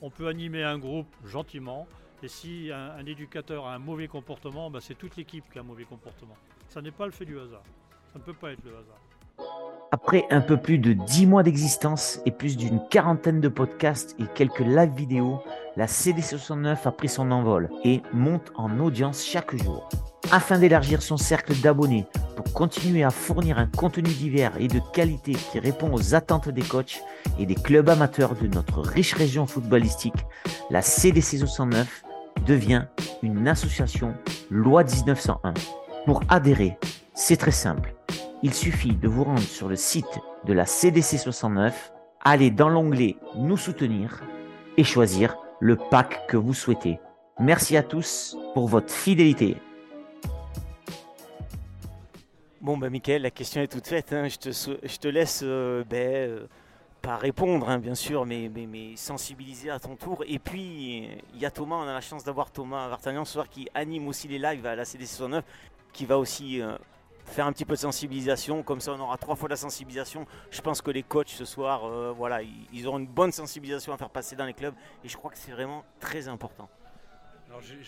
On 0.06 0.10
peut 0.10 0.28
animer 0.28 0.62
un 0.62 0.76
groupe 0.76 1.06
gentiment. 1.24 1.86
Et 2.22 2.28
si 2.28 2.70
un, 2.70 3.06
éducateur 3.06 3.66
a 3.66 3.74
un 3.74 3.78
mauvais 3.78 4.06
comportement, 4.06 4.70
bah, 4.70 4.80
c'est 4.82 4.98
toute 4.98 5.16
l'équipe 5.16 5.44
qui 5.50 5.56
a 5.56 5.62
un 5.62 5.64
mauvais 5.64 5.84
comportement. 5.84 6.34
Ça 6.68 6.82
n'est 6.82 6.90
pas 6.90 7.06
le 7.06 7.10
fait 7.10 7.24
du 7.24 7.40
hasard. 7.40 7.62
Ça 8.12 8.18
ne 8.18 8.22
peut 8.22 8.34
pas 8.34 8.52
être 8.52 8.62
le 8.66 8.72
hasard. 8.72 9.48
Après 9.92 10.26
un 10.28 10.42
peu 10.42 10.58
plus 10.58 10.76
de 10.76 10.92
10 10.92 11.26
mois 11.26 11.42
d'existence 11.42 12.20
et 12.26 12.32
plus 12.32 12.58
d'une 12.58 12.86
quarantaine 12.90 13.40
de 13.40 13.48
podcasts 13.48 14.14
et 14.20 14.24
quelques 14.34 14.60
live 14.60 14.92
vidéos, 14.94 15.42
la 15.74 15.86
CD69 15.86 16.86
a 16.86 16.92
pris 16.92 17.08
son 17.08 17.30
envol 17.30 17.70
et 17.82 18.02
monte 18.12 18.52
en 18.56 18.80
audience 18.80 19.24
chaque 19.24 19.56
jour. 19.56 19.88
Afin 20.34 20.58
d'élargir 20.58 21.00
son 21.00 21.16
cercle 21.16 21.54
d'abonnés 21.60 22.06
pour 22.34 22.52
continuer 22.52 23.04
à 23.04 23.10
fournir 23.10 23.56
un 23.56 23.68
contenu 23.68 24.10
divers 24.10 24.50
et 24.58 24.66
de 24.66 24.80
qualité 24.92 25.30
qui 25.30 25.60
répond 25.60 25.94
aux 25.94 26.16
attentes 26.16 26.48
des 26.48 26.60
coachs 26.62 27.04
et 27.38 27.46
des 27.46 27.54
clubs 27.54 27.88
amateurs 27.88 28.34
de 28.34 28.48
notre 28.48 28.80
riche 28.80 29.14
région 29.14 29.46
footballistique, 29.46 30.26
la 30.70 30.82
CDC 30.82 31.38
69 31.38 32.02
devient 32.48 32.86
une 33.22 33.46
association 33.46 34.12
loi 34.50 34.82
1901. 34.82 35.54
Pour 36.04 36.20
adhérer, 36.28 36.78
c'est 37.14 37.36
très 37.36 37.52
simple. 37.52 37.94
il 38.42 38.52
suffit 38.52 38.96
de 38.96 39.06
vous 39.06 39.22
rendre 39.22 39.38
sur 39.38 39.68
le 39.68 39.76
site 39.76 40.18
de 40.48 40.52
la 40.52 40.66
CDC 40.66 41.16
69, 41.16 41.92
aller 42.24 42.50
dans 42.50 42.70
l'onglet 42.70 43.14
Nous 43.36 43.56
soutenir 43.56 44.24
et 44.76 44.82
choisir 44.82 45.36
le 45.60 45.76
pack 45.76 46.26
que 46.26 46.36
vous 46.36 46.54
souhaitez. 46.54 46.98
Merci 47.38 47.76
à 47.76 47.84
tous 47.84 48.36
pour 48.52 48.66
votre 48.66 48.92
fidélité. 48.92 49.58
Bon, 52.64 52.78
bah, 52.78 52.88
Michael, 52.88 53.20
la 53.20 53.30
question 53.30 53.60
est 53.60 53.66
toute 53.66 53.86
faite. 53.86 54.10
Hein. 54.14 54.26
Je, 54.26 54.38
te, 54.38 54.50
je, 54.50 54.96
te, 54.96 55.06
laisse 55.06 55.42
euh, 55.42 55.84
ben, 55.84 56.30
euh, 56.30 56.46
pas 57.02 57.18
répondre, 57.18 57.68
hein, 57.68 57.78
bien 57.78 57.94
sûr, 57.94 58.24
mais, 58.24 58.50
sensibiliser 58.96 59.68
à 59.68 59.78
ton 59.78 59.96
tour. 59.96 60.24
Et 60.26 60.38
puis, 60.38 61.10
il 61.34 61.38
y 61.38 61.44
a 61.44 61.50
Thomas, 61.50 61.76
on 61.76 61.82
a 61.82 61.92
la 61.92 62.00
chance 62.00 62.24
d'avoir 62.24 62.50
Thomas 62.50 62.88
Vartagnan 62.88 63.26
ce 63.26 63.34
soir 63.34 63.50
qui 63.50 63.68
anime 63.74 64.08
aussi 64.08 64.28
les 64.28 64.38
lives 64.38 64.64
à 64.64 64.74
la 64.74 64.86
CDC 64.86 65.10
69, 65.10 65.44
qui 65.92 66.06
va 66.06 66.18
aussi 66.18 66.62
euh, 66.62 66.74
faire 67.26 67.46
un 67.46 67.52
petit 67.52 67.66
peu 67.66 67.74
de 67.74 67.80
sensibilisation. 67.80 68.62
Comme 68.62 68.80
ça, 68.80 68.92
on 68.92 69.00
aura 69.00 69.18
trois 69.18 69.36
fois 69.36 69.50
la 69.50 69.56
sensibilisation. 69.56 70.24
Je 70.50 70.62
pense 70.62 70.80
que 70.80 70.90
les 70.90 71.02
coachs 71.02 71.28
ce 71.28 71.44
soir, 71.44 72.14
voilà, 72.14 72.40
ils 72.72 72.86
auront 72.86 72.98
une 72.98 73.06
bonne 73.06 73.32
sensibilisation 73.32 73.92
à 73.92 73.98
faire 73.98 74.08
passer 74.08 74.36
dans 74.36 74.46
les 74.46 74.54
clubs. 74.54 74.74
Et 75.04 75.08
je 75.10 75.18
crois 75.18 75.30
que 75.30 75.36
c'est 75.36 75.52
vraiment 75.52 75.84
très 76.00 76.28
important. 76.28 76.70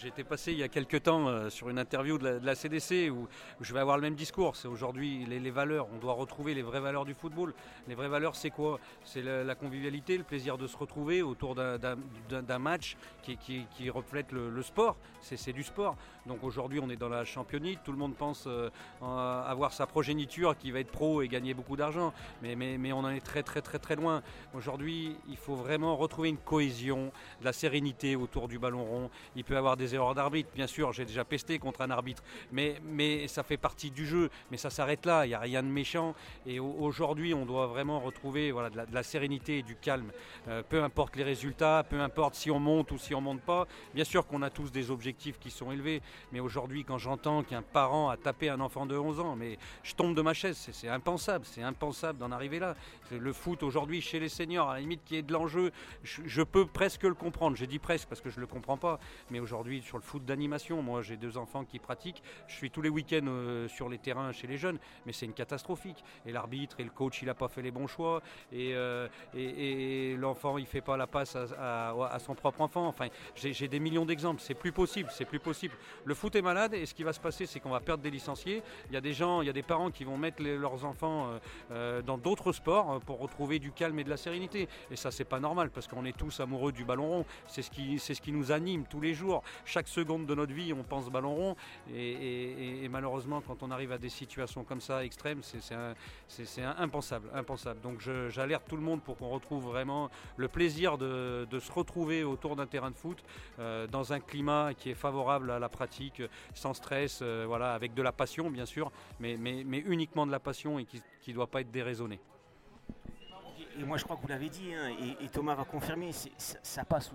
Été 0.05 0.23
passé 0.23 0.53
il 0.53 0.59
y 0.59 0.63
a 0.63 0.69
quelques 0.69 1.03
temps 1.03 1.27
euh, 1.27 1.51
sur 1.51 1.69
une 1.69 1.79
interview 1.79 2.19
de 2.19 2.41
la, 2.43 2.55
CDC 2.55 3.11
où, 3.11 3.27
je 3.61 3.75
vais 3.75 3.81
avoir 3.81 3.97
le 3.97 4.03
même 4.03 4.15
discours. 4.15 4.55
C'est 4.55 4.69
aujourd'hui 4.69 5.27
les, 5.27 5.51
valeurs. 5.51 5.89
On 5.93 5.99
doit 5.99 6.13
retrouver 6.13 6.55
les 6.55 6.63
vraies 6.63 6.81
valeurs 6.81 7.05
du 7.05 7.15
football. 7.15 7.53
Les 7.89 7.97
vraies 7.97 8.09
valeurs, 8.09 8.37
c'est 8.37 8.51
quoi? 8.51 8.79
C'est 9.05 9.23
la, 9.23 9.55
convivialité, 9.57 10.17
le 10.17 10.23
plaisir 10.23 10.57
de 10.57 10.69
se 10.69 10.77
retrouver 10.77 11.23
autour 11.23 11.57
d'un 11.57 12.59
match 12.59 12.97
qui, 13.23 13.91
reflète 13.91 14.31
le, 14.31 14.63
sport. 14.63 14.97
C'est 15.21 15.53
du 15.53 15.65
sport. 15.65 15.97
Donc 16.27 16.45
aujourd'hui, 16.45 16.79
on 16.81 16.89
est 16.89 16.97
dans 16.97 17.09
la 17.09 17.25
championnie. 17.25 17.77
Tout 17.85 17.93
le 17.93 17.99
monde 17.99 18.15
pense 18.15 18.47
euh, 18.47 18.71
avoir 19.01 19.73
sa 19.73 19.87
progéniture 19.87 20.57
qui 20.57 20.71
va 20.71 20.81
être 20.81 20.93
pro 20.93 21.23
et 21.23 21.29
gagner 21.29 21.55
beaucoup 21.55 21.77
d'argent. 21.77 22.13
Mais, 22.43 22.93
on 22.93 23.01
en 23.01 23.11
est 23.11 23.25
très 23.25 23.43
très 23.43 23.63
très 23.63 23.79
très 23.79 23.97
loin. 23.97 24.23
Aujourd'hui, 24.55 25.17
il 25.29 25.37
faut 25.37 25.57
vraiment 25.57 25.97
retrouver 25.97 26.29
une 26.29 26.39
cohésion, 26.39 27.11
de 27.41 27.45
la 27.45 27.53
sérénité 27.53 28.15
autour 28.15 28.47
du 28.47 28.59
ballon 28.59 28.85
rond. 28.85 29.11
Avoir 29.57 29.77
des 29.77 29.95
erreurs 29.95 30.15
d'arbitre. 30.15 30.51
Bien 30.55 30.67
sûr, 30.67 30.93
j'ai 30.93 31.05
déjà 31.05 31.25
pesté 31.25 31.59
contre 31.59 31.81
un 31.81 31.91
arbitre, 31.91 32.23
mais, 32.53 32.77
mais 32.85 33.29
ça 33.29 33.43
fait 33.43 33.57
partie 33.57 33.91
du 33.91 34.07
jeu. 34.07 34.31
Mais 34.51 34.57
ça 34.57 34.71
s'arrête 34.71 35.07
là, 35.07 35.27
il 35.27 35.31
n'y 35.31 35.35
a 35.35 35.41
rien 35.41 35.63
de 35.63 35.69
méchant. 35.69 36.15
Et 36.47 36.61
aujourd'hui, 36.61 37.35
on 37.35 37.47
doit 37.47 37.67
vraiment 37.67 38.01
retrouver 38.01 38.53
voilà, 38.53 38.71
de, 38.71 38.95
la, 38.95 39.03
sérénité 39.03 39.59
et 39.59 39.63
du 39.63 39.77
calme. 39.77 40.11
Euh, 40.49 40.63
peu 40.69 40.83
importe 40.83 41.17
les 41.17 41.25
résultats, 41.25 41.85
peu 41.89 42.01
importe 42.01 42.35
si 42.35 42.51
on 42.51 42.59
monte 42.59 42.93
ou 42.93 42.99
si 42.99 43.15
on 43.15 43.21
monte 43.21 43.41
pas. 43.41 43.67
Bien 43.95 44.05
sûr 44.05 44.27
qu'on 44.27 44.43
a 44.43 44.51
tous 44.51 44.71
des 44.71 44.91
objectifs 44.91 45.39
qui 45.39 45.51
sont 45.51 45.73
élevés, 45.73 46.03
mais 46.33 46.41
aujourd'hui, 46.41 46.85
quand 46.85 46.99
j'entends 46.99 47.43
qu'un 47.43 47.63
parent 47.63 48.09
a 48.09 48.17
tapé 48.17 48.49
un 48.49 48.61
enfant 48.61 48.87
de 48.87 48.97
11 48.97 49.21
ans, 49.21 49.37
mais 49.37 49.59
je 49.83 49.95
tombe 49.95 50.15
de 50.15 50.23
ma 50.23 50.35
chaise, 50.35 50.69
c'est 50.73 50.89
impensable, 50.89 51.45
c'est 51.45 51.63
impensable 51.63 52.19
d'en 52.19 52.33
arriver 52.33 52.59
là. 52.59 52.75
Le 53.11 53.33
foot 53.33 53.63
aujourd'hui 53.63 54.01
chez 54.01 54.21
les 54.21 54.29
seniors, 54.29 54.71
à 54.71 54.75
la 54.75 54.81
limite 54.81 55.05
qui 55.05 55.17
est 55.17 55.23
de 55.23 55.33
l'enjeu, 55.33 55.73
je, 56.03 56.43
peux 56.43 56.67
presque 56.67 57.05
le 57.05 57.15
comprendre. 57.15 57.57
J'ai 57.57 57.67
dit 57.67 57.79
presque 57.79 58.09
parce 58.09 58.21
que 58.21 58.31
je 58.31 58.37
ne 58.37 58.43
le 58.43 58.47
comprends 58.47 58.77
pas, 58.77 58.99
mais 59.31 59.41
aujourd'hui 59.47 59.81
sur 59.81 59.97
le 59.97 60.03
foot 60.03 60.25
d'animation. 60.25 60.83
Moi, 60.83 61.03
j'ai 61.03 61.17
deux 61.17 61.39
enfants 61.39 61.65
qui 61.65 61.79
pratiquent. 61.79 62.21
Je 62.49 62.55
suis 62.55 62.69
tous 62.69 62.83
les 62.83 62.89
week-ends 62.89 63.29
euh, 63.29 63.69
sur 63.69 63.89
les 63.89 63.99
terrains 63.99 64.33
chez 64.33 64.49
les 64.49 64.59
jeunes, 64.59 64.79
mais 65.07 65.13
c'est 65.13 65.25
une 65.25 65.35
catastrophique. 65.35 66.03
Et 66.27 66.33
l'arbitre 66.33 66.81
et 66.81 66.85
le 66.85 66.91
coach, 66.91 67.23
il 67.23 67.27
n'a 67.27 67.35
pas 67.35 67.47
fait 67.47 67.63
les 67.63 67.71
bons 67.71 67.87
choix. 67.87 68.23
Et, 68.51 68.75
euh, 68.75 69.07
et, 69.37 70.17
l'enfant, 70.19 70.59
il 70.59 70.67
fait 70.67 70.81
pas 70.81 70.97
la 70.97 71.07
passe 71.07 71.37
à, 71.37 72.19
son 72.19 72.35
propre 72.35 72.61
enfant. 72.61 72.89
Enfin, 72.89 73.07
j'ai 73.37 73.69
des 73.69 73.79
millions 73.79 74.05
d'exemples. 74.05 74.41
C'est 74.41 74.55
plus 74.55 74.73
possible. 74.73 75.11
C'est 75.13 75.25
plus 75.25 75.39
possible. 75.39 75.75
Le 76.05 76.15
foot 76.15 76.35
est 76.35 76.43
malade 76.43 76.75
et 76.75 76.85
ce 76.85 76.95
qui 76.95 77.05
va 77.05 77.13
se 77.13 77.21
passer, 77.21 77.47
c'est 77.47 77.61
qu'on 77.61 77.71
va 77.71 77.81
perdre 77.81 78.03
des 78.03 78.11
licenciés. 78.11 78.65
Il 78.89 78.95
y 78.95 78.97
a 78.97 79.01
des 79.01 79.13
gens, 79.13 79.43
il 79.43 79.47
y 79.47 79.51
a 79.51 79.53
des 79.53 79.63
parents 79.63 79.93
qui 79.93 80.03
vont 80.03 80.19
mettre 80.19 80.43
leurs 80.43 80.85
enfants 80.85 81.39
euh, 81.71 82.03
dans 82.03 82.19
d'autres 82.19 82.51
sports 82.51 82.99
pour 83.07 83.21
retrouver 83.21 83.61
du 83.61 83.71
calme 83.71 83.99
et 84.01 84.05
de 84.05 84.11
la 84.11 84.17
sérénité. 84.17 84.69
Et 84.91 84.97
ça, 84.97 85.13
c'est 85.13 85.25
pas 85.25 85.39
normal 85.39 85.71
parce 85.71 85.87
qu'on 85.87 86.05
est 86.05 86.17
tous 86.17 86.41
amoureux 86.41 86.73
du 86.73 86.85
ballon 86.85 87.09
rond. 87.09 87.25
C'est 87.47 87.63
ce 87.63 87.71
c'est 87.99 88.15
ce 88.15 88.21
qui 88.21 88.33
nous 88.33 88.53
anime 88.53 88.85
tous 88.89 89.01
les 89.01 89.15
jours 89.15 89.36
chaque 89.65 89.89
seconde 89.89 90.27
de 90.27 90.35
notre 90.35 90.53
vie, 90.53 90.73
on 90.73 90.83
pense 90.83 91.11
ballon 91.11 91.35
rond. 91.35 91.57
Et, 91.95 92.89
malheureusement, 92.91 93.41
quand 93.41 93.63
on 93.63 93.71
arrive 93.71 93.93
à 93.93 93.99
des 93.99 94.09
situations 94.09 94.65
comme 94.65 94.81
ça 94.81 95.05
extrêmes, 95.05 95.41
c'est 95.43 96.63
impensable, 96.63 97.29
impensable. 97.35 97.81
Donc 97.81 98.01
j'alerte 98.29 98.65
tout 98.69 98.77
le 98.77 98.83
monde 98.83 99.03
pour 99.03 99.17
qu'on 99.17 99.29
retrouve 99.29 99.65
vraiment 99.65 100.11
le 100.37 100.49
plaisir 100.49 100.99
de, 100.99 101.47
se 101.59 101.73
retrouver 101.73 102.23
autour 102.23 102.57
d'un 102.57 102.67
terrain 102.67 102.91
de 102.91 102.97
foot 102.97 103.23
euh, 103.59 103.87
dans 103.87 104.13
un 104.13 104.21
climat 104.21 104.73
qui 104.75 104.91
est 104.91 104.95
favorable 104.95 105.51
à 105.51 105.59
la 105.59 105.69
pratique, 105.69 106.23
sans 106.55 106.75
stress, 106.75 107.21
euh, 107.23 107.45
voilà, 107.47 107.73
avec 107.73 107.95
de 107.95 108.03
la 108.03 108.13
passion 108.13 108.51
bien 108.51 108.67
sûr, 108.67 108.93
mais, 109.21 109.37
uniquement 109.87 110.27
de 110.27 110.33
la 110.33 110.41
passion 110.41 110.79
et 110.79 110.85
qui 110.85 111.03
ne 111.29 111.35
doit 111.35 111.47
pas 111.47 111.61
être 111.61 111.71
déraisonné. 111.71 112.21
Et 113.79 113.85
moi 113.85 113.99
je 113.99 114.05
crois 114.05 114.17
que 114.17 114.23
vous 114.23 114.29
l'avez 114.29 114.49
dit, 114.49 114.73
hein, 114.75 114.95
et, 115.21 115.29
Thomas 115.29 115.55
va 115.55 115.65
confirmer, 115.65 116.11
ça 116.13 116.85
passe 116.85 117.13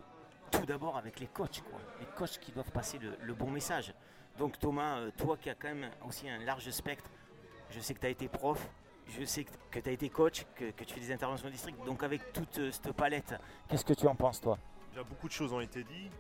tout 0.52 0.66
d'abord 0.66 0.98
avec 0.98 1.20
les 1.20 1.28
coachs, 1.28 1.64
les 2.00 2.06
coachs 2.18 2.38
qui 2.40 2.52
doivent 2.52 2.72
passer 2.72 3.00
le, 3.00 3.34
bon 3.34 3.50
message. 3.50 3.94
Donc 4.38 4.60
Thomas, 4.60 4.98
euh, 4.98 5.12
toi 5.18 5.38
qui 5.38 5.50
as 5.50 5.56
quand 5.56 5.70
même 5.70 5.90
aussi 6.08 6.30
un 6.30 6.40
large 6.40 6.70
spectre, 6.70 7.10
je 7.70 7.80
sais 7.80 7.94
que 7.94 8.00
tu 8.00 8.06
as 8.06 8.10
été 8.10 8.28
prof, 8.28 8.70
je 9.08 9.24
sais 9.26 9.46
que 9.46 9.80
tu 9.80 9.90
as 9.90 9.92
été 9.92 10.10
coach, 10.10 10.46
que, 10.56 10.72
tu 10.84 10.94
fais 10.94 11.00
des 11.00 11.12
interventions 11.12 11.48
au 11.48 11.52
district, 11.52 11.78
donc 11.86 12.04
avec 12.04 12.34
toute 12.34 12.60
euh, 12.60 12.72
cette 12.72 12.92
palette, 12.94 13.36
qu'est-ce 13.68 13.86
que 13.86 13.94
tu 13.94 14.08
en 14.08 14.16
penses 14.16 14.42
toi? 14.42 14.58
Beaucoup 15.10 15.28
de 15.28 15.34
choses 15.34 15.54
ont 15.54 15.62
été 15.62 15.84
dites 15.84 16.12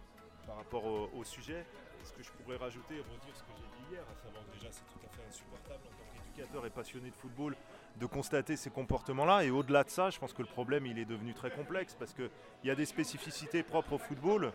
par 0.46 0.58
rapport 0.58 0.86
au, 0.86 1.24
sujet. 1.24 1.66
Ce 2.04 2.12
que 2.14 2.24
je 2.24 2.32
pourrais 2.32 2.58
rajouter 2.58 2.96
et 2.96 3.02
redire 3.02 3.36
ce 3.36 3.44
que 3.44 3.52
j'ai 3.56 3.84
dit 3.84 3.92
hier, 3.92 4.02
à 4.02 4.16
savoir 4.16 4.44
que 4.46 4.58
déjà 4.58 4.72
c'est 4.72 4.86
tout 4.86 5.00
à 5.06 5.10
fait 5.16 5.22
insupportable 5.28 5.82
en 5.86 5.90
tant 5.90 6.06
qu'éducateur 6.14 6.66
et 6.66 6.70
passionné 6.72 7.12
de 7.12 7.16
football 7.16 7.56
de 8.00 8.06
constater 8.08 8.56
ces 8.56 8.72
comportements-là. 8.72 9.44
Et 9.44 9.52
au-delà 9.52 9.84
de 9.84 9.90
ça, 9.90 10.10
je 10.10 10.18
pense 10.18 10.34
que 10.34 10.42
le 10.42 10.48
problème, 10.48 10.86
il 10.88 10.98
est 10.98 11.06
devenu 11.06 11.34
très 11.34 11.52
complexe 11.52 11.96
parce 11.98 12.14
qu'il 12.14 12.30
y 12.64 12.72
a 12.72 12.76
des 12.76 12.86
spécificités 12.86 13.62
propres 13.62 13.94
au 13.94 13.98
football, 14.00 14.52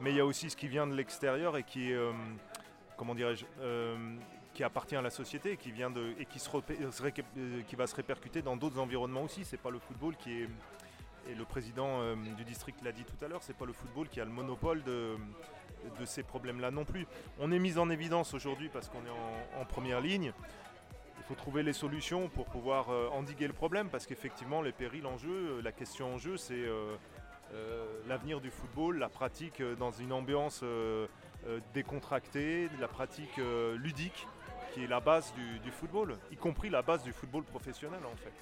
mais 0.00 0.10
il 0.10 0.16
y 0.16 0.20
a 0.20 0.26
aussi 0.26 0.50
ce 0.50 0.56
qui 0.56 0.68
vient 0.68 0.86
de 0.86 0.94
l'extérieur 0.94 1.56
et 1.56 1.62
qui 1.62 1.92
euh, 1.92 2.12
comment 3.00 3.14
dirais-je, 3.14 3.46
euh, 3.60 3.96
qui 4.52 4.62
appartient 4.62 4.96
à 4.96 5.00
la 5.00 5.08
société 5.08 5.56
qui 5.56 5.70
vient 5.70 5.90
de, 5.90 6.12
et 6.18 6.26
qui, 6.26 6.38
se 6.38 6.50
euh, 6.54 7.62
qui 7.66 7.76
va 7.76 7.86
se 7.86 7.94
répercuter 7.94 8.42
dans 8.42 8.56
d'autres 8.56 8.78
environnements 8.78 9.22
aussi. 9.22 9.44
C'est 9.44 9.56
pas 9.56 9.70
le 9.70 9.78
football 9.78 10.16
qui 10.16 10.42
est, 10.42 10.48
et 11.28 11.34
le 11.34 11.44
président 11.44 12.14
du 12.36 12.44
district 12.44 12.78
l'a 12.82 12.92
dit 12.92 13.04
tout 13.04 13.24
à 13.24 13.28
l'heure, 13.28 13.42
c'est 13.42 13.56
pas 13.56 13.66
le 13.66 13.72
football 13.72 14.08
qui 14.08 14.20
a 14.20 14.24
le 14.24 14.30
monopole 14.30 14.82
de, 14.82 15.16
ces 16.04 16.22
problèmes-là 16.22 16.70
non 16.70 16.84
plus. 16.84 17.06
On 17.38 17.52
est 17.52 17.58
mis 17.58 17.78
en 17.78 17.90
évidence 17.90 18.34
aujourd'hui 18.34 18.68
parce 18.72 18.88
qu'on 18.88 18.98
est 18.98 19.60
en 19.60 19.64
première 19.64 20.00
ligne 20.00 20.32
faut 21.30 21.36
trouver 21.36 21.62
les 21.62 21.72
solutions 21.72 22.28
pour 22.28 22.46
pouvoir 22.46 22.90
euh, 22.90 23.06
endiguer 23.12 23.46
le 23.46 23.52
problème 23.52 23.88
parce 23.88 24.04
qu'effectivement 24.04 24.62
les 24.62 24.72
périls 24.72 25.06
en 25.06 25.16
jeu, 25.16 25.30
euh, 25.30 25.62
la 25.62 25.70
question 25.70 26.14
en 26.14 26.18
jeu 26.18 26.36
c'est 26.36 26.54
euh, 26.56 26.96
l'avenir 28.08 28.40
du 28.40 28.50
football, 28.50 28.98
la 28.98 29.08
pratique 29.08 29.62
dans 29.78 29.92
une 29.92 30.12
ambiance 30.12 30.64
décontractée, 31.72 32.68
la 32.80 32.88
pratique 32.88 33.40
ludique 33.76 34.26
qui 34.72 34.84
est 34.84 34.86
la 34.86 35.00
base 35.00 35.32
du, 35.64 35.70
football, 35.72 36.16
y 36.30 36.36
compris 36.36 36.70
la 36.70 36.82
base 36.82 37.02
du 37.02 37.12
football 37.12 37.42
professionnel 37.42 38.00
en 38.04 38.16
fait. 38.16 38.32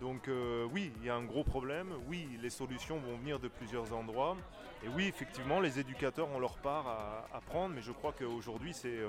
Donc 0.00 0.28
oui, 0.72 0.92
il 0.96 1.06
y 1.06 1.10
a 1.10 1.14
un 1.14 1.24
gros 1.24 1.44
problème, 1.44 1.88
oui, 2.08 2.28
les 2.42 2.50
solutions 2.50 2.98
vont 2.98 3.16
venir 3.16 3.38
de 3.38 3.48
plusieurs 3.48 3.92
endroits, 3.94 4.36
et 4.84 4.88
oui, 4.88 5.06
effectivement, 5.06 5.60
les 5.60 5.78
éducateurs 5.78 6.28
ont 6.30 6.38
leur 6.38 6.58
part 6.58 6.86
à, 7.32 7.40
prendre, 7.40 7.74
mais 7.74 7.80
je 7.80 7.92
crois 7.92 8.12
qu'aujourd'hui 8.12 8.74
c'est 8.74 9.00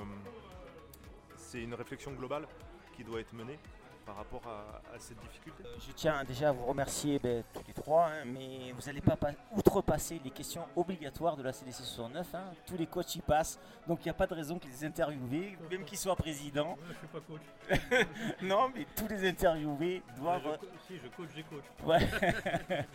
c'est 1.36 1.62
une 1.62 1.74
réflexion 1.74 2.12
globale 2.12 2.48
qui 2.96 3.04
doit 3.04 3.20
être 3.20 3.34
menée 3.34 3.60
par 4.06 4.16
rapport 4.18 4.42
à, 4.48 5.00
cette 5.00 5.20
difficulté? 5.20 5.64
Je 5.80 5.92
tiens 5.94 6.24
déjà 6.24 6.50
à 6.50 6.52
vous 6.52 6.66
remercier 6.66 7.20
ben, 7.20 7.44
tous 7.54 7.64
les 7.68 7.74
trois, 7.74 8.06
hein, 8.08 8.26
mais 8.26 8.72
vous 8.72 8.86
n'allez 8.86 9.02
pas 9.02 9.18
outrepasser 9.56 10.22
les 10.24 10.32
questions 10.32 10.66
obligatoires 10.76 11.36
de 11.36 11.44
la 11.44 11.52
CDC 11.52 11.78
69. 11.78 12.28
Hein. 12.36 12.44
Tous 12.66 12.78
les 12.78 12.86
coachs 12.86 13.16
y 13.16 13.22
passent, 13.22 13.60
donc 13.88 14.00
il 14.02 14.04
n'y 14.06 14.12
a 14.12 14.14
pas 14.14 14.28
de 14.28 14.34
raison 14.34 14.60
qu'ils 14.60 14.72
les 14.72 14.86
interviewés, 14.86 15.58
même 15.70 15.84
qu'ils 15.84 15.98
soient 15.98 16.16
présidents. 16.16 16.78
je 16.84 16.90
ne 16.90 16.98
suis 16.98 17.08
pas 17.08 17.20
coach. 17.22 18.06
non, 18.42 18.72
mais 18.74 18.86
tous 18.96 19.08
les 19.08 19.28
interviewés 19.28 20.02
doivent. 20.18 20.60
si, 20.88 20.98
je 20.98 21.08
coach, 21.10 21.30
j'ai 21.36 21.44
coach. 21.44 21.66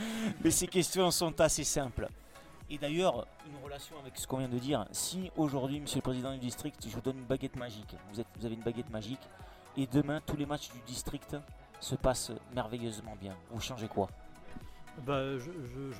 mais 0.45 0.51
ces 0.51 0.67
questions 0.67 1.11
sont 1.11 1.39
assez 1.41 1.65
simples. 1.65 2.09
Et 2.73 2.79
d'ailleurs, 2.79 3.27
une 3.49 3.65
relation 3.65 3.99
avec 3.99 4.17
ce 4.17 4.29
qu'on 4.29 4.39
vient 4.39 4.49
de 4.49 4.59
dire, 4.59 4.87
si 4.93 5.29
aujourd'hui, 5.37 5.81
monsieur 5.81 5.99
le 5.99 6.03
président 6.03 6.33
du 6.33 6.39
district, 6.39 6.87
je 6.87 6.95
vous 6.95 7.01
donne 7.01 7.19
une 7.19 7.25
baguette 7.25 7.57
magique, 7.57 7.97
vous, 8.13 8.21
êtes, 8.21 8.29
vous 8.37 8.47
avez 8.47 8.55
une 8.55 8.63
baguette 8.63 8.91
magique, 8.91 9.19
et 9.77 9.87
demain, 9.87 10.21
tous 10.27 10.37
les 10.37 10.47
matchs 10.47 10.71
du 10.73 10.81
district 10.87 11.37
se 11.81 11.95
passent 11.95 12.33
merveilleusement 12.55 13.17
bien. 13.21 13.37
Vous 13.51 13.61
changez 13.61 13.89
quoi 13.89 14.09
bah, 15.07 15.39
je, 15.39 15.51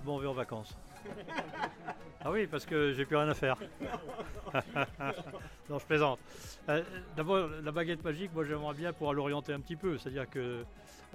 m'en 0.05 0.19
vais 0.19 0.27
en 0.27 0.33
vacances. 0.33 0.77
ah 2.21 2.31
oui, 2.31 2.47
parce 2.47 2.67
que 2.67 2.93
j'ai 2.93 3.07
plus 3.07 3.17
rien 3.17 3.29
à 3.29 3.35
faire. 3.35 3.57
non, 5.71 5.79
je 5.79 5.87
plaisante. 5.87 6.19
Euh, 6.69 6.83
d'abord, 7.17 7.49
la 7.63 7.73
baguette 7.73 8.05
magique, 8.05 8.33
moi 8.35 8.45
j'aimerais 8.45 8.75
bien 8.75 8.93
pouvoir 8.93 9.15
l'orienter 9.15 9.53
un 9.53 9.61
petit 9.61 9.77
peu. 9.77 9.97
C'est-à-dire 9.97 10.29
que 10.29 10.65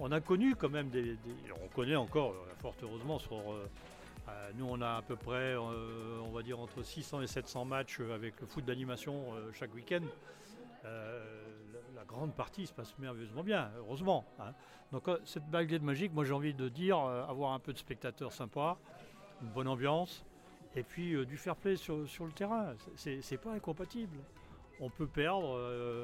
on 0.00 0.10
a 0.10 0.20
connu 0.20 0.56
quand 0.56 0.68
même 0.68 0.88
des, 0.88 1.16
on 1.62 1.68
connaît 1.68 1.96
encore, 1.96 2.32
euh, 2.32 2.54
fort 2.60 2.74
heureusement, 2.82 3.18
sur 3.18 3.36
euh, 3.36 3.68
nous, 4.56 4.66
on 4.68 4.80
a 4.80 4.96
à 4.96 5.02
peu 5.02 5.16
près, 5.16 5.54
on 5.56 6.32
va 6.32 6.42
dire, 6.42 6.58
entre 6.58 6.82
600 6.82 7.22
et 7.22 7.26
700 7.28 7.64
matchs 7.64 8.00
avec 8.00 8.40
le 8.40 8.46
foot 8.46 8.64
d'animation 8.64 9.22
chaque 9.52 9.72
week-end 9.72 10.02
la 11.96 12.04
grande 12.04 12.34
partie 12.34 12.66
se 12.66 12.72
passe 12.74 12.96
merveilleusement 12.98 13.42
bien, 13.42 13.70
heureusement. 13.78 14.24
hein. 14.38 14.52
Donc 14.92 15.08
euh, 15.08 15.18
cette 15.24 15.46
baguette 15.50 15.82
magique, 15.82 16.12
moi 16.12 16.24
j'ai 16.24 16.32
envie 16.34 16.52
de 16.54 16.68
dire, 16.68 16.98
euh, 16.98 17.24
avoir 17.26 17.52
un 17.52 17.58
peu 17.58 17.72
de 17.72 17.78
spectateurs 17.78 18.32
sympas, 18.32 18.78
une 19.42 19.48
bonne 19.48 19.66
ambiance, 19.66 20.24
et 20.74 20.82
puis 20.82 21.14
euh, 21.14 21.24
du 21.24 21.36
fair 21.38 21.56
play 21.56 21.74
sur, 21.76 22.06
sur 22.08 22.26
le 22.26 22.32
terrain. 22.32 22.74
C'est 22.96 23.40
pas 23.40 23.52
incompatible. 23.52 24.18
On 24.78 24.90
peut 24.90 25.06
perdre 25.06 25.58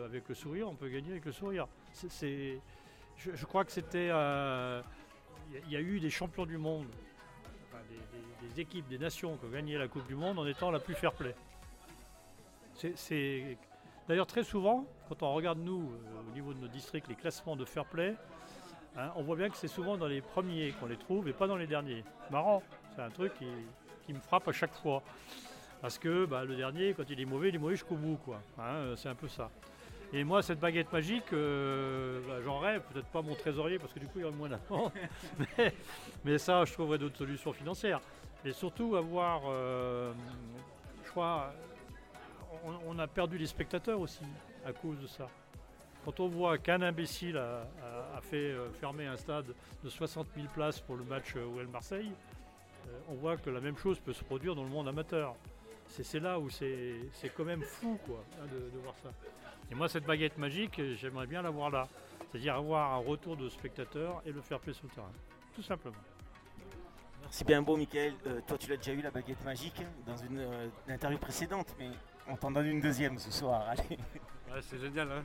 avec 0.06 0.26
le 0.30 0.34
sourire, 0.34 0.66
on 0.68 0.74
peut 0.74 0.88
gagner 0.88 1.10
avec 1.12 1.26
le 1.26 1.32
sourire. 1.32 1.68
C'est- 1.92 2.58
je, 3.16 3.44
crois 3.44 3.64
que 3.66 3.70
c'était... 3.70 4.06
Il 4.06 5.70
y 5.70 5.76
a- 5.76 5.80
eu 5.80 6.00
des 6.00 6.08
champions 6.08 6.46
du 6.46 6.56
monde, 6.56 6.86
des, 7.90 8.48
des- 8.48 8.60
équipes, 8.62 8.88
des 8.88 8.98
nations 8.98 9.36
qui 9.36 9.44
ont 9.44 9.50
gagné 9.50 9.76
la 9.76 9.88
Coupe 9.88 10.06
du 10.06 10.14
Monde 10.14 10.38
en 10.38 10.46
étant 10.46 10.70
la 10.70 10.80
plus 10.80 10.94
fair 10.94 11.12
play. 11.12 11.34
C'est 12.94 13.58
d'ailleurs 14.08 14.26
très 14.26 14.44
souvent, 14.44 14.86
quand 15.08 15.26
on 15.26 15.34
regarde 15.34 15.58
nous, 15.58 15.90
euh, 15.92 16.30
au 16.30 16.32
niveau 16.32 16.54
de 16.54 16.60
nos 16.60 16.68
districts, 16.68 17.08
les 17.08 17.14
classements 17.14 17.56
de 17.56 17.64
fair 17.64 17.84
play, 17.84 18.14
hein, 18.96 19.10
on 19.16 19.22
voit 19.22 19.36
bien 19.36 19.50
que 19.50 19.56
c'est 19.56 19.68
souvent 19.68 19.96
dans 19.96 20.06
les 20.06 20.20
premiers 20.20 20.72
qu'on 20.80 20.86
les 20.86 20.96
trouve 20.96 21.28
et 21.28 21.32
pas 21.32 21.46
dans 21.46 21.56
les 21.56 21.66
derniers. 21.66 22.04
Marrant, 22.30 22.62
c'est 22.94 23.02
un 23.02 23.10
truc 23.10 23.32
qui, 23.34 24.12
me 24.12 24.20
frappe 24.20 24.48
à 24.48 24.52
chaque 24.52 24.74
fois. 24.74 25.02
Parce 25.80 25.98
que 25.98 26.26
bah, 26.26 26.44
le 26.44 26.54
dernier, 26.54 26.94
quand 26.94 27.04
il 27.08 27.20
est 27.20 27.24
mauvais, 27.24 27.48
il 27.48 27.54
est 27.54 27.58
mauvais 27.58 27.74
jusqu'au 27.74 27.96
bout. 27.96 28.18
quoi. 28.24 28.40
Hein, 28.58 28.74
euh, 28.74 28.96
c'est 28.96 29.08
un 29.08 29.14
peu 29.14 29.28
ça. 29.28 29.50
Et 30.12 30.24
moi, 30.24 30.42
cette 30.42 30.60
baguette 30.60 30.92
magique, 30.92 31.32
euh, 31.32 32.20
bah, 32.26 32.42
j'en 32.44 32.58
rêve, 32.58 32.82
peut-être 32.92 33.06
pas 33.08 33.22
mon 33.22 33.34
trésorier, 33.34 33.78
parce 33.78 33.92
que 33.92 33.98
du 33.98 34.06
coup, 34.06 34.18
il 34.18 34.22
y 34.22 34.24
aurait 34.24 34.36
moins 34.36 34.48
d'argent. 34.48 34.92
mais, 35.58 35.74
mais 36.24 36.38
ça, 36.38 36.64
je 36.64 36.72
trouverai 36.72 36.98
d'autres 36.98 37.16
solutions 37.16 37.52
financières. 37.52 38.00
Mais 38.44 38.52
surtout, 38.52 38.96
avoir, 38.96 39.42
je 41.04 41.10
crois, 41.10 41.52
on, 42.86 42.98
a 42.98 43.06
perdu 43.06 43.38
les 43.38 43.46
spectateurs 43.46 44.00
aussi 44.00 44.24
à 44.64 44.72
cause 44.72 44.98
de 45.00 45.06
ça. 45.06 45.28
Quand 46.04 46.18
on 46.20 46.28
voit 46.28 46.58
qu'un 46.58 46.82
imbécile 46.82 47.36
a, 47.36 48.20
fait 48.22 48.36
euh, 48.36 48.70
fermer 48.72 49.06
un 49.06 49.16
stade 49.16 49.54
de 49.82 49.88
60 49.88 50.26
000 50.34 50.48
places 50.52 50.80
pour 50.80 50.96
le 50.96 51.04
match 51.04 51.34
euh, 51.36 51.44
OL-Marseille, 51.44 52.12
euh, 52.88 52.98
on 53.08 53.14
voit 53.14 53.36
que 53.36 53.50
la 53.50 53.60
même 53.60 53.76
chose 53.76 54.00
peut 54.00 54.12
se 54.12 54.24
produire 54.24 54.54
dans 54.54 54.64
le 54.64 54.68
monde 54.68 54.88
amateur. 54.88 55.34
C'est 55.88 56.20
là 56.20 56.38
où 56.38 56.48
c'est 56.48 57.10
quand 57.36 57.44
même 57.44 57.62
fou 57.62 57.98
quoi, 58.06 58.24
hein, 58.40 58.46
de, 58.50 58.78
voir 58.78 58.94
ça. 59.02 59.10
Et 59.70 59.74
moi, 59.74 59.88
cette 59.88 60.04
baguette 60.04 60.38
magique, 60.38 60.80
j'aimerais 60.94 61.26
bien 61.26 61.42
l'avoir 61.42 61.70
là. 61.70 61.86
C'est-à-dire 62.30 62.56
avoir 62.56 62.92
un 62.92 62.96
retour 62.96 63.36
de 63.36 63.48
spectateurs 63.50 64.22
et 64.24 64.32
le 64.32 64.40
faire 64.40 64.58
play 64.58 64.72
sur 64.72 64.84
le 64.84 64.90
terrain. 64.90 65.12
Tout 65.54 65.62
simplement. 65.62 65.96
C'est 67.28 67.46
bien 67.46 67.60
beau, 67.60 67.76
Michael. 67.76 68.14
Toi, 68.46 68.56
tu 68.56 68.70
l'as 68.70 68.78
déjà 68.78 68.92
eu 68.92 69.02
la 69.02 69.10
baguette 69.10 69.44
magique 69.44 69.82
dans 70.06 70.16
une 70.16 70.46
interview 70.88 71.18
précédente, 71.18 71.74
on 72.28 72.36
t'en 72.36 72.50
donne 72.50 72.66
une 72.66 72.80
deuxième 72.80 73.18
ce 73.18 73.30
soir. 73.30 73.68
Allez. 73.68 73.98
C'est 74.60 74.78
génial. 74.78 75.10
hein, 75.10 75.22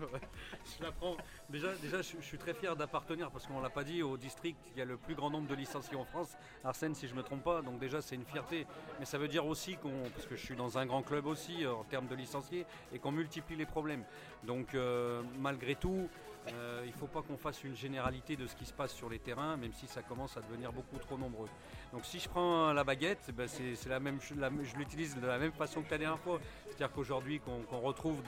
je 0.78 0.84
la 0.84 0.92
prends. 0.92 1.16
Déjà, 1.50 1.74
déjà 1.76 1.98
je, 2.02 2.16
suis 2.22 2.38
très 2.38 2.54
fier 2.54 2.76
d'appartenir 2.76 3.30
parce 3.32 3.46
qu'on 3.46 3.60
l'a 3.62 3.70
pas 3.70 3.84
dit 3.84 4.02
au 4.04 4.18
district. 4.18 4.58
Il 4.76 4.80
y 4.80 4.82
a 4.82 4.86
le 4.86 4.98
plus 4.98 5.16
grand 5.16 5.30
nombre 5.30 5.48
de 5.48 5.56
licenciés 5.56 5.98
en 5.98 6.06
France. 6.06 6.36
Arsène, 6.64 6.96
si 6.96 7.08
je 7.08 7.14
me 7.16 7.24
trompe 7.24 7.44
pas. 7.44 7.62
Donc 7.62 7.80
déjà, 7.80 8.02
c'est 8.02 8.16
une 8.16 8.26
fierté. 8.26 8.66
Mais 9.00 9.06
ça 9.06 9.18
veut 9.18 9.28
dire 9.28 9.46
aussi 9.46 9.76
qu'on, 9.78 10.10
parce 10.14 10.26
que 10.26 10.36
je 10.36 10.44
suis 10.44 10.56
dans 10.56 10.78
un 10.78 10.86
grand 10.86 11.02
club 11.04 11.26
aussi 11.26 11.66
euh, 11.66 11.74
en 11.74 11.84
termes 11.84 12.08
de 12.08 12.16
licenciés, 12.16 12.66
et 12.94 13.00
qu'on 13.00 13.12
multiplie 13.12 13.56
les 13.56 13.66
problèmes. 13.66 14.04
Donc 14.44 14.74
euh, 14.76 15.22
malgré 15.40 15.76
tout. 15.76 16.08
euh, 16.54 16.84
il 16.86 16.92
ne 16.92 16.98
faut 16.98 17.08
pas 17.08 17.22
qu'on 17.22 17.36
fasse 17.38 17.62
une 17.66 17.76
généralité 17.76 18.38
de 18.38 18.48
ce 18.48 18.56
qui 18.56 18.66
se 18.66 18.72
passe 18.72 18.94
sur 18.94 19.10
les 19.10 19.20
terrains, 19.20 19.58
même 19.58 19.74
si 19.74 19.86
ça 19.86 20.02
commence 20.02 20.38
à 20.38 20.42
devenir 20.42 20.72
beaucoup 20.72 20.98
trop 20.98 21.18
nombreux. 21.18 21.50
Donc 21.92 22.06
si 22.06 22.20
je 22.20 22.30
prends 22.30 22.72
la 22.72 22.86
baguette, 22.86 23.32
ben 23.36 23.50
c'est 23.50 23.76
la 23.90 24.00
même, 24.00 24.20
je 24.22 24.78
l'utilise 24.78 25.16
de 25.20 25.28
la 25.28 25.38
même 25.40 25.52
façon 25.52 25.82
que 25.82 25.92
la 25.92 25.98
dernière 25.98 26.20
fois. 26.20 26.40
C'est-à-dire 26.68 26.92
qu'aujourd'hui 26.94 27.42
qu'on 27.42 27.80
retrouve 27.80 28.22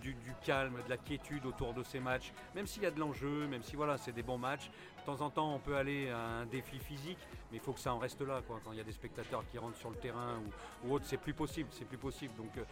du- 0.00 0.15
du 0.24 0.32
calme, 0.44 0.74
de 0.84 0.88
la 0.90 0.96
quiétude 0.96 1.44
autour 1.46 1.74
de 1.74 1.82
ces 1.82 2.00
matchs, 2.00 2.32
même 2.54 2.66
s'il 2.66 2.82
y 2.82 2.86
a 2.86 2.90
de 2.90 3.00
l'enjeu, 3.00 3.46
même 3.46 3.62
si 3.62 3.76
voilà, 3.76 3.96
c'est 3.98 4.12
des 4.12 4.22
bons 4.22 4.38
matchs. 4.38 4.70
De 5.00 5.04
temps 5.12 5.20
en 5.24 5.30
temps, 5.30 5.54
on 5.54 5.58
peut 5.60 5.76
aller 5.76 6.10
à 6.10 6.18
un 6.18 6.46
défi 6.46 6.78
physique, 6.78 7.18
mais 7.52 7.58
il 7.58 7.60
faut 7.60 7.72
que 7.72 7.78
ça 7.80 7.94
en 7.94 7.98
reste 7.98 8.20
là. 8.22 8.42
Quoi. 8.46 8.60
Quand 8.64 8.72
il 8.72 8.78
y 8.78 8.80
a 8.80 8.84
des 8.84 8.92
spectateurs 8.92 9.44
qui 9.50 9.56
rentrent 9.58 9.76
sur 9.78 9.90
le 9.90 9.96
terrain 9.96 10.40
ou, 10.84 10.92
autre, 10.94 11.04
c'est 11.06 11.16
plus 11.16 11.32
possible, 11.34 11.68
c'est 11.72 11.84
plus 11.84 11.96
possible. 11.98 12.34
Donc, 12.36 12.50
euh, 12.58 12.64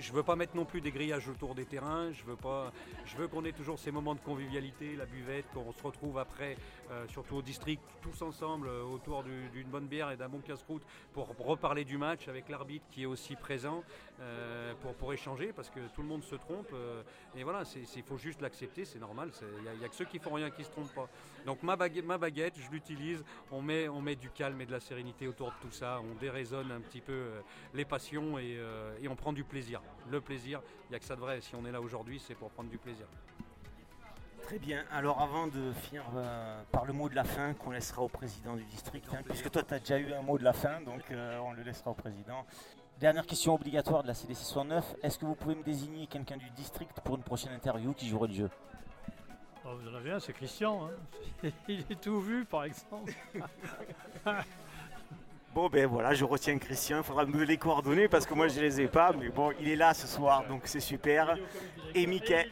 je 0.00 0.12
veux 0.12 0.24
pas 0.24 0.34
mettre 0.36 0.56
non 0.56 0.64
plus 0.64 0.80
des 0.80 0.90
grillages 0.90 1.28
autour 1.28 1.54
des 1.54 1.66
terrains. 1.66 2.10
Je 2.12 2.24
veux 2.24 2.34
pas, 2.36 2.72
je 3.04 3.16
veux 3.16 3.28
qu'on 3.28 3.44
ait 3.44 3.52
toujours 3.52 3.78
ces 3.78 3.92
moments 3.92 4.14
de 4.16 4.20
convivialité, 4.20 4.96
la 4.96 5.06
buvette, 5.06 5.46
qu'on 5.54 5.72
se 5.72 5.82
retrouve 5.82 6.18
après, 6.18 6.56
euh, 6.90 7.06
surtout 7.08 7.36
au 7.36 7.42
district, 7.42 7.82
tous 8.02 8.22
ensemble 8.22 8.66
euh, 8.68 8.82
autour 8.82 9.22
du- 9.22 9.48
d'une 9.50 9.68
bonne 9.68 9.86
bière 9.86 10.10
et 10.10 10.16
d'un 10.16 10.28
bon 10.28 10.40
casse-croûte 10.40 10.82
pour 11.12 11.28
reparler 11.38 11.84
du 11.84 11.96
match 11.96 12.26
avec 12.26 12.48
l'arbitre 12.48 12.86
qui 12.90 13.04
est 13.04 13.06
aussi 13.06 13.36
présent 13.36 13.84
euh, 14.20 14.74
pour, 14.80 14.94
pour 14.94 15.12
échanger 15.12 15.52
parce 15.52 15.70
que 15.70 15.80
tout 15.94 16.02
le 16.02 16.08
monde 16.08 16.24
se 16.24 16.34
trompe. 16.34 16.70
euh, 16.72 17.02
et 17.36 17.44
voilà, 17.44 17.62
il 17.96 18.02
faut 18.02 18.16
juste 18.16 18.40
l'accepter, 18.40 18.84
c'est 18.84 18.98
normal. 18.98 19.30
Il 19.42 19.78
n'y 19.78 19.84
a, 19.84 19.88
que 19.88 19.94
ceux 19.94 20.04
qui 20.04 20.18
font 20.18 20.32
rien 20.32 20.50
qui 20.50 20.64
se 20.64 20.70
trompent 20.70 20.94
pas. 20.94 21.08
Donc 21.46 21.62
ma 21.62 21.76
baguette, 21.76 22.04
ma 22.04 22.18
baguette 22.18 22.58
je 22.58 22.70
l'utilise. 22.70 23.24
On 23.50 23.62
met, 23.62 23.88
on 23.88 24.00
met 24.00 24.16
du 24.16 24.30
calme 24.30 24.60
et 24.60 24.66
de 24.66 24.72
la 24.72 24.80
sérénité 24.80 25.28
autour 25.28 25.48
de 25.48 25.56
tout 25.60 25.72
ça. 25.72 26.00
On 26.00 26.14
déraisonne 26.18 26.70
un 26.72 26.80
petit 26.80 27.00
peu 27.00 27.12
euh, 27.12 27.40
les 27.74 27.84
passions 27.84 28.38
et, 28.38 28.56
euh, 28.58 28.96
et 29.00 29.08
on 29.08 29.16
prend 29.16 29.32
du 29.32 29.44
plaisir. 29.44 29.80
Le 30.10 30.20
plaisir, 30.20 30.62
il 30.86 30.90
n'y 30.90 30.96
a 30.96 30.98
que 30.98 31.04
ça 31.04 31.16
de 31.16 31.20
vrai. 31.20 31.40
Si 31.40 31.54
on 31.54 31.64
est 31.64 31.72
là 31.72 31.80
aujourd'hui, 31.80 32.18
c'est 32.18 32.34
pour 32.34 32.50
prendre 32.50 32.70
du 32.70 32.78
plaisir. 32.78 33.06
Très 34.48 34.58
bien. 34.58 34.84
Alors, 34.90 35.20
avant 35.20 35.46
de 35.46 35.72
finir 35.72 36.04
euh, 36.16 36.62
par 36.72 36.86
le 36.86 36.94
mot 36.94 37.10
de 37.10 37.14
la 37.14 37.24
fin 37.24 37.52
qu'on 37.52 37.70
laissera 37.70 38.00
au 38.00 38.08
président 38.08 38.56
du 38.56 38.64
district, 38.64 39.06
hein, 39.12 39.20
puisque 39.22 39.50
toi, 39.50 39.62
tu 39.62 39.74
as 39.74 39.78
déjà 39.78 39.98
eu 39.98 40.10
un 40.14 40.22
mot 40.22 40.38
de 40.38 40.44
la 40.44 40.54
fin, 40.54 40.80
donc 40.80 41.02
euh, 41.10 41.38
on 41.40 41.52
le 41.52 41.62
laissera 41.62 41.90
au 41.90 41.94
président. 41.94 42.46
Dernière 43.00 43.26
question 43.26 43.54
obligatoire 43.54 44.02
de 44.02 44.08
la 44.08 44.14
CDC 44.14 44.38
69. 44.38 44.96
Est-ce 45.02 45.18
que 45.18 45.24
vous 45.24 45.36
pouvez 45.36 45.54
me 45.54 45.62
désigner 45.62 46.06
quelqu'un 46.08 46.36
du 46.36 46.50
district 46.50 46.98
pour 47.04 47.14
une 47.16 47.22
prochaine 47.22 47.52
interview 47.52 47.92
qui 47.92 48.08
jouerait 48.08 48.28
le 48.28 48.34
jeu? 48.34 48.50
Oh, 49.64 49.68
vous 49.80 49.88
en 49.88 49.94
avez 49.94 50.12
un, 50.12 50.20
c'est 50.20 50.32
Christian. 50.32 50.88
hein. 51.44 51.50
Il 51.68 51.80
est 51.80 52.00
tout 52.00 52.20
vu, 52.20 52.44
par 52.44 52.64
exemple. 52.64 53.12
Bon, 55.54 55.68
ben 55.70 55.86
voilà, 55.86 56.12
je 56.12 56.24
retiens 56.26 56.58
Christian. 56.58 56.98
Il 56.98 57.02
faudra 57.02 57.24
me 57.24 57.42
les 57.42 57.56
coordonner 57.56 58.06
parce 58.06 58.26
que 58.26 58.34
moi, 58.34 58.48
je 58.48 58.60
les 58.60 58.82
ai 58.82 58.86
pas. 58.86 59.12
Mais 59.12 59.30
bon, 59.30 59.50
il 59.58 59.68
est 59.68 59.76
là 59.76 59.94
ce 59.94 60.06
soir, 60.06 60.46
donc 60.46 60.62
c'est 60.66 60.78
super. 60.78 61.36
Et 61.94 62.06
Mickaël. 62.06 62.50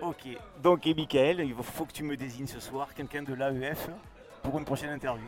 Ok. 0.00 0.26
Donc, 0.62 0.86
et 0.86 0.94
Michael, 0.94 1.40
il 1.40 1.54
faut 1.54 1.84
que 1.84 1.92
tu 1.92 2.02
me 2.02 2.16
désignes 2.16 2.46
ce 2.46 2.58
soir 2.58 2.94
quelqu'un 2.94 3.22
de 3.22 3.34
l'AEF 3.34 3.90
pour 4.42 4.58
une 4.58 4.64
prochaine 4.64 4.90
interview. 4.90 5.26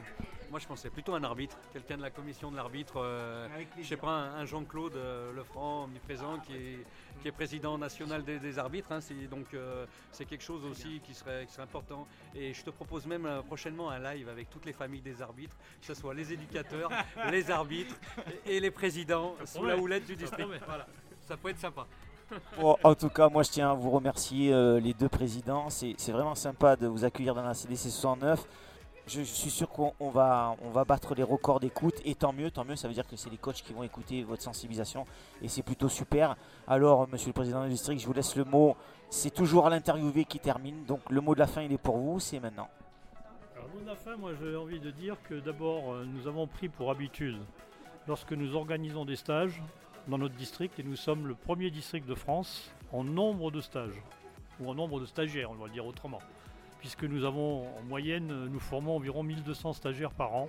Moi, 0.51 0.59
je 0.59 0.67
pensais 0.67 0.91
plutôt 0.91 1.15
à 1.15 1.19
un 1.19 1.23
arbitre, 1.23 1.57
quelqu'un 1.73 1.97
de 1.97 2.03
la 2.03 2.11
commission 2.11 2.51
de 2.51 2.57
l'arbitre. 2.57 2.95
euh, 2.97 3.47
je 3.81 3.87
sais 3.87 3.97
pas, 3.97 4.09
un, 4.11 4.41
un 4.41 4.45
Jean-Claude 4.45 4.97
euh, 4.97 5.33
Lefranc, 5.33 5.85
omniprésent, 5.85 6.41
qui 6.41 6.55
est, 6.55 6.85
qui 7.23 7.29
est 7.29 7.33
président 7.33 7.79
national 7.79 8.25
des, 8.25 8.41
des 8.41 8.59
arbitres. 8.59 8.91
hein. 8.91 9.01
C'est- 9.01 9.29
donc, 9.29 9.47
euh, 9.55 9.87
c'est 10.11 10.25
quelque 10.25 10.43
chose 10.43 10.65
aussi 10.65 11.01
qui 11.05 11.15
serait, 11.15 11.47
qui 11.47 11.53
serait 11.53 11.63
important. 11.63 12.05
Et 12.35 12.53
je 12.53 12.65
te 12.65 12.71
propose 12.71 13.07
même 13.07 13.27
euh, 13.27 13.43
prochainement 13.43 13.91
un 13.91 14.01
live 14.01 14.29
avec 14.29 14.51
toutes 14.51 14.67
les 14.67 14.73
familles 14.73 15.03
des 15.03 15.23
arbitres, 15.23 15.55
que 15.81 15.87
ce 15.87 15.95
soit 15.95 16.15
les 16.15 16.33
éducateurs, 16.33 16.91
les 17.31 17.49
arbitres 17.53 17.95
et, 18.45 18.57
et 18.57 18.61
les 18.61 18.73
présidents 18.73 19.37
sous 19.45 19.65
la 19.65 19.77
houlette 19.77 20.05
du 20.07 20.17
district. 20.17 20.49
Voilà. 20.67 20.87
Ça 21.29 21.37
peut 21.37 21.51
être 21.51 21.61
sympa. 21.61 21.87
Bon, 22.61 22.77
en 22.83 22.95
tout 22.97 23.09
cas, 23.09 23.29
moi 23.29 23.43
je 23.45 23.51
tiens 23.51 23.71
à 23.71 23.75
vous 23.75 23.91
remercier 23.91 24.53
euh, 24.53 24.81
les 24.81 24.95
deux 24.95 25.09
présidents. 25.09 25.69
C'est 25.71 25.95
c'est 25.99 26.13
vraiment 26.13 26.35
sympa 26.37 26.75
de 26.77 26.87
vous 26.89 27.05
accueillir 27.05 27.35
dans 27.37 27.43
la 27.45 27.55
CDC 27.55 27.89
69. 27.91 28.45
Je, 29.13 29.23
suis 29.23 29.51
sûr 29.51 29.69
qu'on 29.69 29.93
on 29.99 30.09
va, 30.09 30.55
on 30.63 30.71
va 30.71 30.85
battre 30.85 31.17
les 31.17 31.25
records 31.25 31.59
d'écoute 31.59 31.97
et 32.05 32.15
tant 32.15 32.33
mieux, 32.33 32.53
tant 32.53 32.65
mieux, 32.65 32.77
ça 32.77 32.87
veut 32.87 32.95
dire 32.95 33.09
que 33.09 33.17
c'est 33.17 33.29
les 33.29 33.39
coachs 33.39 33.57
qui 33.57 33.73
vont 33.73 33.83
écouter 33.83 34.23
votre 34.23 34.41
sensibilisation 34.41 35.05
et 35.43 35.49
c'est 35.49 35.65
plutôt 35.65 35.89
super. 35.89 36.37
Alors, 36.69 37.09
monsieur 37.09 37.31
le 37.31 37.33
président 37.33 37.65
du 37.65 37.71
district, 37.71 38.01
je 38.01 38.07
vous 38.07 38.13
laisse 38.13 38.37
le 38.37 38.45
mot. 38.45 38.77
C'est 39.09 39.35
toujours 39.35 39.67
à 39.67 39.71
l'interviewé 39.71 40.25
qui 40.25 40.39
termine, 40.39 40.85
donc 40.85 41.01
le 41.11 41.21
mot 41.21 41.35
de 41.35 41.41
la 41.41 41.49
fin 41.49 41.63
il 41.63 41.73
est 41.73 41.79
pour 41.79 41.97
vous, 41.97 42.21
c'est 42.21 42.39
maintenant. 42.39 42.69
Alors, 43.57 43.69
mot 43.75 43.81
de 43.81 43.87
la 43.89 43.97
fin, 43.97 44.17
moi 44.17 44.31
j'ai 44.41 44.55
envie 44.55 44.79
de 44.79 44.93
dire 44.93 45.17
que 45.25 45.35
d'abord, 45.41 45.93
euh, 45.93 46.05
nous 46.05 46.29
avons 46.29 46.47
pris 46.47 46.69
pour 46.69 46.93
habitude, 46.93 47.41
lorsque 48.07 48.33
nous 48.33 48.55
organisons 48.55 49.05
des 49.05 49.17
stages 49.17 49.61
dans 50.07 50.19
notre 50.19 50.37
district, 50.37 50.79
et 50.79 50.85
nous 50.85 50.95
sommes 50.95 51.27
le 51.27 51.35
premier 51.35 51.73
district 51.73 52.07
de 52.07 52.15
France 52.15 52.71
en 52.93 53.03
nombre 53.03 53.51
de 53.51 53.61
stages, 53.61 54.01
ou 54.61 54.71
en 54.71 54.75
nombre 54.77 55.01
de 55.01 55.07
stagiaires, 55.07 55.51
on 55.51 55.55
va 55.55 55.67
le 55.67 55.73
dire 55.73 55.85
autrement, 55.85 56.21
puisque 56.81 57.05
nous 57.05 57.25
avons 57.25 57.69
en 57.79 57.83
moyenne, 57.83 58.47
nous 58.47 58.59
formons 58.59 58.97
environ 58.97 59.23
1200 59.23 59.75
stagiaires 59.75 60.11
par 60.11 60.35
an. 60.35 60.49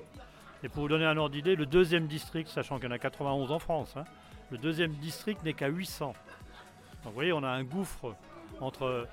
Et 0.63 0.69
pour 0.69 0.83
vous 0.83 0.89
donner 0.89 1.05
un 1.05 1.17
ordre 1.17 1.35
d'idée, 1.35 1.55
le 1.55 1.65
deuxième 1.65 2.07
district, 2.07 2.49
sachant 2.49 2.77
qu'il 2.77 2.85
y 2.85 2.87
en 2.87 2.95
a 2.95 2.99
91 2.99 3.51
en 3.51 3.59
France, 3.59 3.95
hein, 3.97 4.05
le 4.49 4.57
deuxième 4.57 4.93
district 4.93 5.43
n'est 5.43 5.53
qu'à 5.53 5.67
800. 5.67 6.07
Donc 6.07 6.15
vous 7.05 7.11
voyez, 7.11 7.33
on 7.33 7.43
a 7.43 7.49
un 7.49 7.63
gouffre 7.63 8.15
entre 8.59 9.07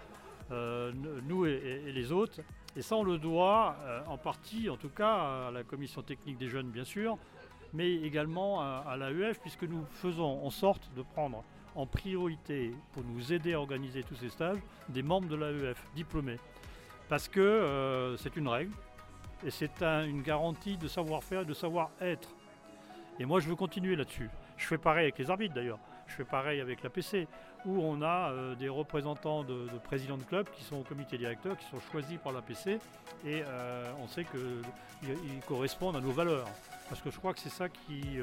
euh, 0.52 0.92
nous 1.26 1.46
et, 1.46 1.92
les 1.92 2.12
autres. 2.12 2.40
Et 2.76 2.82
ça, 2.82 2.96
on 2.96 3.02
le 3.02 3.18
doit 3.18 3.76
euh, 3.82 4.00
en 4.06 4.16
partie, 4.16 4.70
en 4.70 4.76
tout 4.76 4.90
cas, 4.90 5.48
à 5.48 5.50
la 5.50 5.64
commission 5.64 6.02
technique 6.02 6.38
des 6.38 6.48
jeunes, 6.48 6.70
bien 6.70 6.84
sûr, 6.84 7.18
mais 7.72 7.92
également 7.94 8.60
à 8.60 8.96
l'AEF, 8.96 9.40
puisque 9.40 9.64
nous 9.64 9.84
faisons 9.92 10.44
en 10.44 10.50
sorte 10.50 10.90
de 10.96 11.02
prendre 11.02 11.44
en 11.74 11.86
priorité, 11.86 12.74
pour 12.92 13.04
nous 13.04 13.32
aider 13.32 13.54
à 13.54 13.60
organiser 13.60 14.02
tous 14.02 14.16
ces 14.16 14.30
stages, 14.30 14.58
des 14.88 15.02
membres 15.02 15.28
de 15.28 15.36
l'AEF 15.36 15.82
diplômés. 15.94 16.38
Parce 17.08 17.28
que 17.28 17.40
euh, 17.40 18.16
c'est 18.16 18.36
une 18.36 18.48
règle, 18.48 18.72
et 19.44 19.50
c'est 19.50 19.82
un- 19.82 20.04
une 20.04 20.22
garantie 20.22 20.76
de 20.76 20.88
savoir-faire 20.88 21.42
et 21.42 21.44
de 21.44 21.54
savoir-être. 21.54 22.28
Et 23.18 23.24
moi, 23.24 23.40
je 23.40 23.48
veux 23.48 23.56
continuer 23.56 23.96
là-dessus. 23.96 24.28
Je 24.56 24.66
fais 24.66 24.78
pareil 24.78 25.04
avec 25.04 25.18
les 25.18 25.30
arbitres 25.30 25.54
d'ailleurs. 25.54 25.78
Je 26.06 26.14
fais 26.14 26.24
pareil 26.24 26.60
avec 26.60 26.82
la 26.82 26.90
PC, 26.90 27.26
où 27.66 27.82
on 27.82 28.00
a 28.02 28.30
euh, 28.30 28.54
des 28.54 28.68
représentants 28.68 29.42
de, 29.42 29.66
présidents 29.84 30.16
de 30.16 30.22
clubs 30.22 30.48
qui 30.50 30.62
sont 30.64 30.76
au 30.76 30.82
comité 30.84 31.18
directeur, 31.18 31.56
qui 31.56 31.64
sont 31.66 31.80
choisis 31.92 32.18
par 32.18 32.32
la 32.32 32.40
PC, 32.42 32.78
et 33.26 33.42
euh, 33.46 33.84
on 34.02 34.08
sait 34.08 34.24
qu'ils 34.24 35.40
correspondent 35.46 35.96
à 35.96 36.00
nos 36.00 36.12
valeurs. 36.12 36.48
Parce 36.88 37.00
que 37.02 37.10
je 37.10 37.18
crois 37.18 37.34
que 37.34 37.40
c'est 37.40 37.48
ça 37.50 37.68
qui, 37.68 38.18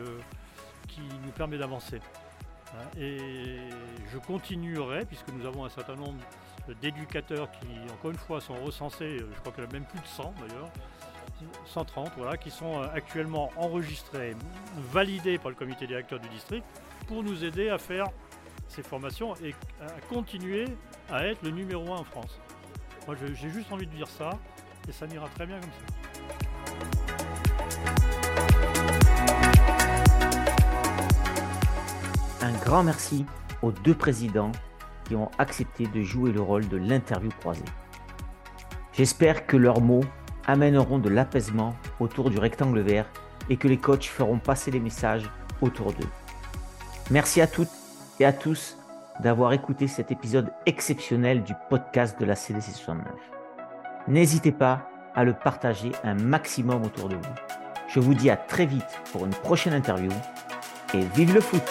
qui 0.87 1.01
nous 1.23 1.31
permet 1.31 1.57
d'avancer. 1.57 1.99
Hein, 2.73 2.99
et 2.99 3.59
je 4.11 4.17
continuerai, 4.17 5.05
puisque 5.05 5.29
nous 5.29 5.45
avons 5.45 5.65
un 5.65 5.69
certain 5.69 5.95
nombre 5.95 6.17
d'éducateurs 6.81 7.49
qui, 7.51 7.67
encore 7.93 8.11
une 8.11 8.17
fois, 8.17 8.41
sont 8.41 8.55
recensés, 8.55 9.17
je 9.19 9.39
crois 9.39 9.51
qu'il 9.51 9.63
y 9.63 9.67
en 9.67 9.69
a 9.69 9.73
même 9.73 9.85
plus 9.85 9.99
de 9.99 10.07
100 10.07 10.33
d'ailleurs, 10.47 10.69
130, 11.65 12.11
voilà, 12.17 12.37
qui 12.37 12.49
sont 12.49 12.81
euh, 12.81 12.87
actuellement 12.93 13.51
enregistrés, 13.57 14.35
validés 14.91 15.37
par 15.37 15.49
le 15.49 15.55
comité 15.55 15.85
directeur 15.87 16.19
du 16.19 16.29
district, 16.29 16.65
pour 17.07 17.23
nous 17.23 17.43
aider 17.43 17.69
à 17.69 17.77
faire 17.77 18.07
ces 18.67 18.83
formations 18.83 19.35
et 19.43 19.53
à 19.81 20.01
continuer 20.09 20.65
à 21.09 21.25
être 21.27 21.43
le 21.43 21.51
numéro 21.51 21.93
un 21.93 21.99
en 21.99 22.03
France. 22.03 22.39
Moi, 23.05 23.15
j'ai 23.35 23.49
juste 23.49 23.71
envie 23.71 23.85
de 23.85 23.95
dire 23.95 24.07
ça, 24.07 24.31
et 24.87 24.91
ça 24.91 25.05
m'ira 25.07 25.27
très 25.29 25.45
bien 25.45 25.59
comme 25.59 25.69
ça. 25.69 26.05
Un 32.41 32.53
grand 32.63 32.83
merci 32.83 33.25
aux 33.61 33.71
deux 33.71 33.95
présidents 33.95 34.51
qui 35.05 35.15
ont 35.15 35.31
accepté 35.37 35.87
de 35.87 36.01
jouer 36.01 36.31
le 36.31 36.41
rôle 36.41 36.67
de 36.67 36.77
l'interview 36.77 37.31
croisée. 37.39 37.63
J'espère 38.93 39.45
que 39.45 39.57
leurs 39.57 39.81
mots 39.81 40.03
amèneront 40.45 40.99
de 40.99 41.09
l'apaisement 41.09 41.75
autour 41.99 42.29
du 42.29 42.37
rectangle 42.37 42.79
vert 42.81 43.07
et 43.49 43.57
que 43.57 43.67
les 43.67 43.77
coachs 43.77 44.05
feront 44.05 44.39
passer 44.39 44.71
les 44.71 44.79
messages 44.79 45.29
autour 45.61 45.93
d'eux. 45.93 46.09
Merci 47.11 47.41
à 47.41 47.47
toutes 47.47 47.69
et 48.19 48.25
à 48.25 48.33
tous 48.33 48.77
d'avoir 49.21 49.53
écouté 49.53 49.87
cet 49.87 50.11
épisode 50.11 50.51
exceptionnel 50.65 51.43
du 51.43 51.53
podcast 51.69 52.19
de 52.19 52.25
la 52.25 52.35
CDC 52.35 52.71
69. 52.71 53.05
N'hésitez 54.07 54.51
pas 54.51 54.89
à 55.13 55.23
le 55.23 55.33
partager 55.33 55.91
un 56.03 56.15
maximum 56.15 56.83
autour 56.83 57.09
de 57.09 57.15
vous. 57.15 57.35
Je 57.87 57.99
vous 57.99 58.13
dis 58.13 58.29
à 58.29 58.35
très 58.35 58.65
vite 58.65 59.01
pour 59.11 59.25
une 59.25 59.31
prochaine 59.31 59.73
interview 59.73 60.11
et 60.93 61.01
vive 61.15 61.33
le 61.33 61.41
foot 61.41 61.63